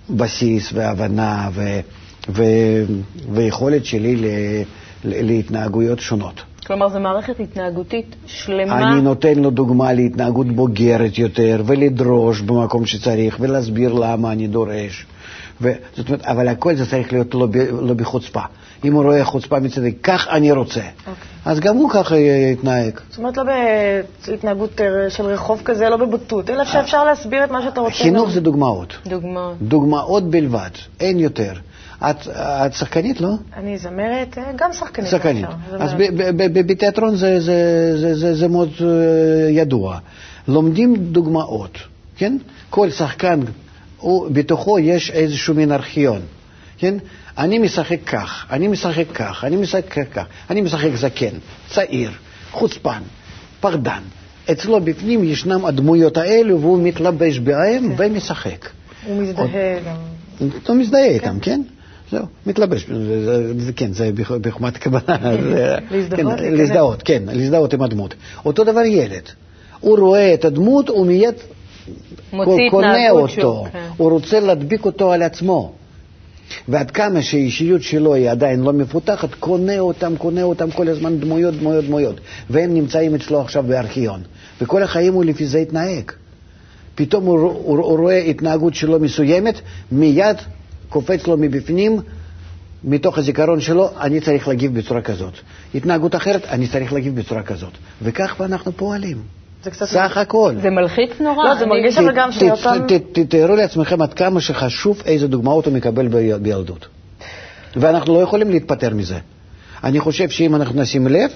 בסיס 0.10 0.70
והבנה 0.74 1.50
ו... 1.54 1.80
ו... 2.30 2.43
ויכולת 3.34 3.86
שלי 3.86 4.15
ל... 4.15 4.26
להתנהגויות 5.03 5.99
שונות. 5.99 6.41
כלומר, 6.67 6.89
זו 6.89 6.99
מערכת 6.99 7.39
התנהגותית 7.39 8.15
שלמה. 8.25 8.77
אני 8.91 9.01
נותן 9.01 9.39
לו 9.39 9.49
דוגמה 9.49 9.93
להתנהגות 9.93 10.47
בוגרת 10.47 11.17
יותר, 11.17 11.63
ולדרוש 11.65 12.41
במקום 12.41 12.86
שצריך, 12.86 13.38
ולהסביר 13.39 13.93
למה 13.93 14.31
אני 14.31 14.47
דורש. 14.47 15.05
ו... 15.62 15.71
זאת 15.95 16.07
אומרת, 16.07 16.25
אבל 16.25 16.47
הכל 16.47 16.75
זה 16.75 16.89
צריך 16.89 17.13
להיות 17.13 17.36
לא, 17.36 17.47
ב... 17.51 17.57
לא 17.81 17.93
בחוצפה. 17.93 18.41
אם 18.86 18.93
הוא 18.93 19.03
רואה 19.03 19.25
חוצפה 19.25 19.60
מצדי, 19.60 19.93
כך 20.03 20.27
אני 20.31 20.51
רוצה. 20.51 20.81
Okay. 20.81 21.26
אז 21.47 21.60
גם 21.60 21.77
הוא 21.77 21.89
ככה 21.89 22.17
יתנהג. 22.17 22.99
זאת 23.10 23.17
אומרת, 23.17 23.38
לא 23.38 23.43
בהתנהגות 24.27 24.81
אה, 24.81 25.10
של 25.10 25.25
רחוב 25.25 25.62
כזה, 25.65 25.89
לא 25.89 25.97
בבוטות, 25.97 26.49
אלא 26.49 26.65
שאפשר 26.65 27.03
להסביר 27.03 27.43
את 27.43 27.51
מה 27.51 27.62
שאתה 27.62 27.79
רוצה. 27.79 27.95
חינוך 27.95 28.31
זה 28.31 28.41
דוגמאות. 28.41 28.93
דוגמאות. 29.05 29.55
דוגמאות 29.62 30.29
בלבד, 30.29 30.69
אין 30.99 31.19
יותר. 31.19 31.53
את, 32.10 32.27
את 32.36 32.73
שחקנית, 32.73 33.21
לא? 33.21 33.29
אני 33.57 33.77
זמרת, 33.77 34.38
אה, 34.38 34.43
גם 34.55 34.73
שחקנית. 34.73 35.10
שחקנית. 35.10 35.45
אז 35.79 35.91
בתיאטרון 36.53 37.15
זה, 37.15 37.39
זה, 37.39 37.91
זה, 37.97 38.15
זה, 38.15 38.36
זה 38.36 38.47
מאוד 38.47 38.69
אה, 38.81 38.88
ידוע. 39.49 39.97
לומדים 40.47 40.95
דוגמאות, 40.95 41.77
כן? 42.17 42.38
כל 42.69 42.89
שחקן, 42.89 43.39
הוא, 43.97 44.27
בתוכו 44.31 44.79
יש 44.79 45.12
איזשהו 45.12 45.53
מין 45.53 45.71
ארכיון, 45.71 46.21
כן? 46.77 46.95
אני 47.38 47.60
משחק 47.60 48.00
כך, 48.06 48.45
אני 48.52 48.67
משחק 48.67 49.06
כך, 49.13 49.43
אני 49.43 49.56
משחק 49.56 49.93
כך, 50.12 50.26
אני 50.50 50.62
משחק 50.62 50.89
זקן, 50.95 51.36
צעיר, 51.69 52.12
חוצפן, 52.52 53.02
פרדן. 53.60 54.02
אצלו 54.52 54.82
בפנים 54.82 55.23
ישנם 55.23 55.65
הדמויות 55.65 56.17
האלו 56.17 56.62
והוא 56.62 56.84
מתלבש 56.84 57.39
בהם 57.39 57.95
כן. 57.95 58.04
ומשחק. 58.12 58.69
הוא 59.06 59.21
מזדהה 59.21 59.80
גם. 59.86 59.95
הוא 60.67 60.76
מזדהה 60.76 61.06
איתם, 61.06 61.39
כן? 61.39 61.62
זהו, 62.12 62.26
מתלבש, 62.45 62.86
זה, 63.58 63.73
כן, 63.73 63.93
זה 63.93 64.12
בחוכמת 64.41 64.84
כוונה. 64.84 65.17
להזדהות? 65.91 66.39
כן, 66.39 66.54
להזדהות, 66.54 67.04
כן, 67.04 67.23
להזדהות 67.28 67.73
עם 67.73 67.82
הדמות. 67.82 68.13
אותו 68.45 68.63
דבר 68.63 68.82
ילד. 68.82 69.23
הוא 69.80 70.00
רואה 70.00 70.34
את 70.34 70.45
הדמות, 70.45 70.89
הוא 70.89 71.08
מיד 71.08 71.36
קונה 72.71 73.10
אותו, 73.10 73.65
כן. 73.71 73.88
הוא 73.97 74.12
רוצה 74.12 74.39
להדביק 74.39 74.86
אותו 74.86 75.13
על 75.13 75.21
עצמו. 75.21 75.73
ועד 76.67 76.91
כמה 76.91 77.21
שהאישיות 77.21 77.81
שלו 77.81 78.13
היא 78.13 78.29
עדיין 78.31 78.60
לא 78.60 78.73
מפותחת, 78.73 79.33
קונה 79.33 79.79
אותם, 79.79 80.17
קונה 80.17 80.43
אותם 80.43 80.71
כל 80.71 80.88
הזמן 80.88 81.19
דמויות, 81.19 81.55
דמויות, 81.55 81.86
דמויות. 81.86 82.19
והם 82.49 82.73
נמצאים 82.73 83.15
אצלו 83.15 83.41
עכשיו 83.41 83.63
בארכיון. 83.63 84.21
וכל 84.62 84.83
החיים 84.83 85.13
הוא 85.13 85.25
לפי 85.25 85.47
זה 85.47 85.57
התנהג. 85.57 86.12
פתאום 86.95 87.25
הוא, 87.25 87.39
הוא, 87.39 87.77
הוא 87.77 87.99
רואה 87.99 88.17
התנהגות 88.17 88.75
שלו 88.75 88.99
מסוימת, 88.99 89.62
מיד 89.91 90.38
קופץ 90.89 91.27
לו 91.27 91.38
מבפנים 91.38 91.99
מתוך 92.83 93.17
הזיכרון 93.17 93.62
שלו, 93.62 93.89
אני 93.99 94.21
צריך 94.21 94.47
להגיב 94.47 94.79
בצורה 94.79 95.01
כזאת. 95.01 95.33
התנהגות 95.75 96.15
אחרת, 96.15 96.45
אני 96.45 96.67
צריך 96.67 96.93
להגיב 96.93 97.15
בצורה 97.15 97.43
כזאת. 97.43 97.73
וכך 98.01 98.41
אנחנו 98.41 98.71
פועלים. 98.71 99.37
זה 99.63 99.72
קצת... 99.72 99.86
סך 99.86 100.17
הכל. 100.17 100.54
זה 100.62 100.70
מלחיץ 100.70 101.12
נורא. 101.20 101.50
לא, 101.50 101.56
זה 101.56 101.65
מרגיש 101.65 101.98
אבל 101.98 102.12
גם 102.15 102.32
שאותם... 102.32 102.86
תתארו 103.12 103.56
לעצמכם 103.56 104.02
עד 104.02 104.13
כמה 104.13 104.41
שחשוב 104.41 105.02
איזה 105.06 105.28
דוגמאות 105.28 105.65
הוא 105.65 105.74
מקבל 105.74 106.08
בילדות. 106.38 106.88
ואנחנו 107.76 108.13
לא 108.13 108.20
יכולים 108.20 108.50
להתפטר 108.52 108.93
מזה. 108.93 109.17
אני 109.84 110.00
חושב 110.00 110.30
שאם 110.30 110.56
אנחנו 110.56 110.82
נשים 110.82 111.08
לב, 111.08 111.32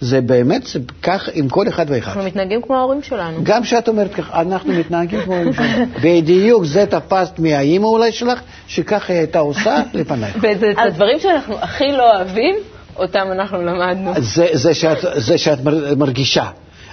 זה 0.00 0.20
באמת 0.20 0.66
זה 0.66 0.78
כך 1.02 1.28
עם 1.32 1.48
כל 1.48 1.68
אחד 1.68 1.86
ואחד. 1.88 2.06
אנחנו 2.06 2.22
מתנהגים 2.24 2.62
כמו 2.62 2.76
ההורים 2.76 3.02
שלנו. 3.02 3.38
גם 3.42 3.62
כשאת 3.62 3.88
אומרת 3.88 4.14
ככה, 4.14 4.40
אנחנו 4.40 4.72
מתנהגים 4.72 5.20
כמו 5.20 5.34
הורים 5.36 5.52
שלנו. 5.52 5.86
בדיוק 6.04 6.64
זה 6.64 6.86
תפסת 6.86 7.38
מהאימא 7.38 7.86
אולי 7.86 8.12
שלך, 8.12 8.40
שככה 8.66 9.12
היא 9.12 9.18
הייתה 9.20 9.38
עושה 9.38 9.82
לפנייך. 9.94 10.36
וזה 10.36 10.70
את 10.70 10.76
הדברים 10.78 11.18
שאנחנו 11.20 11.58
הכי 11.58 11.92
לא 11.92 12.16
אוהבים, 12.16 12.54
אותם 12.96 13.26
אנחנו 13.32 13.62
למדנו. 13.62 14.12
זה, 14.18 14.46
זה, 14.52 14.74
שאת, 14.74 14.98
זה 15.16 15.38
שאת 15.38 15.64
מר- 15.64 15.94
מרגישה, 15.96 16.44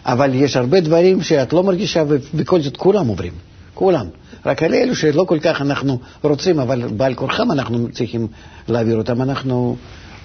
אבל 0.06 0.36
יש 0.36 0.58
הרבה 0.58 0.80
דברים 0.80 1.22
שאת 1.22 1.54
לא 1.54 1.64
מרגישה, 1.64 2.04
ובכל 2.08 2.62
זאת 2.62 2.78
כולם 2.78 3.08
עוברים, 3.08 3.34
כולם. 3.74 4.06
רק 4.46 4.64
על 4.64 4.74
אלו 4.74 4.96
שלא 4.96 5.24
כל 5.28 5.40
כך 5.40 5.62
אנחנו 5.62 6.00
רוצים, 6.24 6.60
אבל 6.60 6.88
בעל 6.88 7.14
כורחם 7.14 7.52
אנחנו 7.52 7.92
צריכים 7.92 8.28
להעביר 8.68 8.98
אותם, 8.98 9.22
אנחנו 9.22 9.76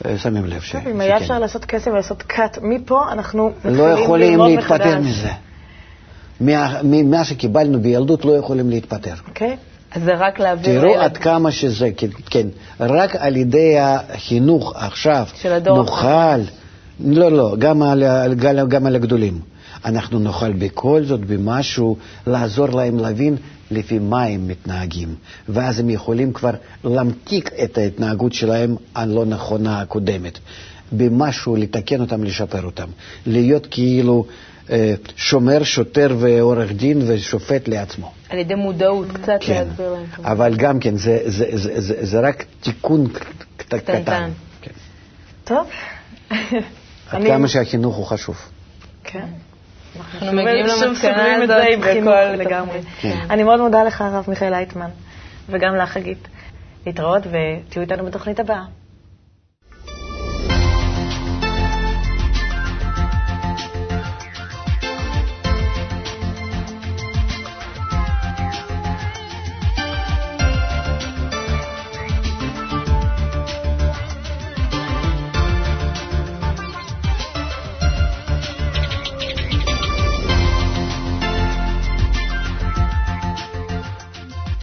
אה, 0.06 0.18
שמים 0.18 0.44
לב 0.44 0.60
ש... 0.60 0.74
אם 0.74 1.00
היה. 1.00 1.16
אפשר 1.16 1.38
לעשות 1.38 1.64
כסף 1.64 1.90
ולעשות 1.90 2.22
cut 2.30 2.58
מפה, 2.62 3.12
אנחנו 3.12 3.50
לא 3.64 3.84
יכולים 3.84 4.40
להתפטר. 4.40 5.00
מזה. 5.00 5.30
מה, 6.40 6.80
ממה 6.82 7.24
שקיבלנו 7.24 7.80
בילדות 7.80 8.24
לא 8.24 8.32
יכולים 8.32 8.70
להתפטר. 8.70 9.14
אוקיי? 9.28 9.56
אז 9.92 10.02
זה 10.02 10.14
רק 10.14 10.40
להעביר 10.40 10.80
תראו. 10.80 11.00
עד 11.00 11.16
כמה 11.16 11.50
שזה, 11.50 11.90
כן, 11.96 12.06
כן, 12.30 12.46
רק 12.80 13.16
על 13.16 13.36
ידי 13.36 13.76
החינוך 13.78 14.72
עכשיו 14.76 15.26
של 15.34 15.52
הדור 15.52 15.76
נוכל, 15.76 16.40
לא, 17.00 17.32
לא, 17.32 17.56
גם 17.58 17.82
על, 17.82 18.34
גם, 18.34 18.68
גם 18.68 18.86
על 18.86 18.96
הגדולים. 18.96 19.40
אנחנו 19.84 20.18
נוכל 20.18 20.52
בכל 20.52 21.04
זאת 21.04 21.20
במשהו 21.20 21.96
לעזור 22.26 22.66
להם 22.68 22.98
להבין 22.98 23.36
לפי 23.70 23.98
מה 23.98 24.22
הם 24.22 24.48
מתנהגים, 24.48 25.14
ואז 25.48 25.80
הם 25.80 25.90
יכולים 25.90 26.32
כבר 26.32 26.50
להמתיק 26.84 27.50
את 27.64 27.78
ההתנהגות 27.78 28.32
שלהם 28.32 28.76
הלא 28.94 29.24
נכונה 29.24 29.80
הקודמת. 29.80 30.38
במשהו 30.92 31.56
לתקן 31.56 32.00
אותם, 32.00 32.24
לשפר 32.24 32.62
אותם. 32.64 32.86
להיות 33.26 33.66
כאילו 33.70 34.26
אה, 34.70 34.94
שומר, 35.16 35.62
שוטר 35.62 36.16
ועורך 36.20 36.72
דין 36.72 37.02
ושופט 37.06 37.68
לעצמו. 37.68 38.12
על 38.30 38.38
ידי 38.38 38.54
מודעות, 38.54 39.06
קצת 39.12 39.36
כן, 39.40 39.64
להסביר 39.68 39.92
להם. 39.92 40.04
אבל 40.24 40.54
גם 40.56 40.80
כן, 40.80 40.96
זה, 40.96 41.20
זה, 41.26 41.44
זה, 41.52 41.80
זה, 41.80 41.94
זה 42.00 42.20
רק 42.20 42.44
תיקון 42.60 43.08
ק- 43.08 43.18
ק- 43.18 43.24
קטנטן. 43.56 44.02
קטן. 44.02 44.30
כן. 44.60 44.70
טוב. 45.44 45.66
עד 46.30 46.38
אני- 47.12 47.28
כמה 47.28 47.48
שהחינוך 47.48 47.96
הוא 47.96 48.06
חשוב. 48.06 48.36
כן. 49.04 49.26
אנחנו 50.14 50.32
מגיעים 50.32 50.66
למסקנה 50.66 51.34
הזאת 51.34 51.78
בכל. 51.80 52.36
לגמרי. 52.36 52.78
כן. 53.00 53.16
אני 53.30 53.42
מאוד 53.42 53.60
מודה 53.60 53.84
לך, 53.84 54.00
הרב 54.00 54.24
מיכאל 54.28 54.50
לייטמן, 54.50 54.90
וגם 55.48 55.76
לך, 55.76 55.88
חגית. 55.90 56.28
להתראות 56.86 57.22
ותהיו 57.26 57.82
איתנו 57.82 58.04
בתוכנית 58.04 58.40
הבאה. 58.40 58.62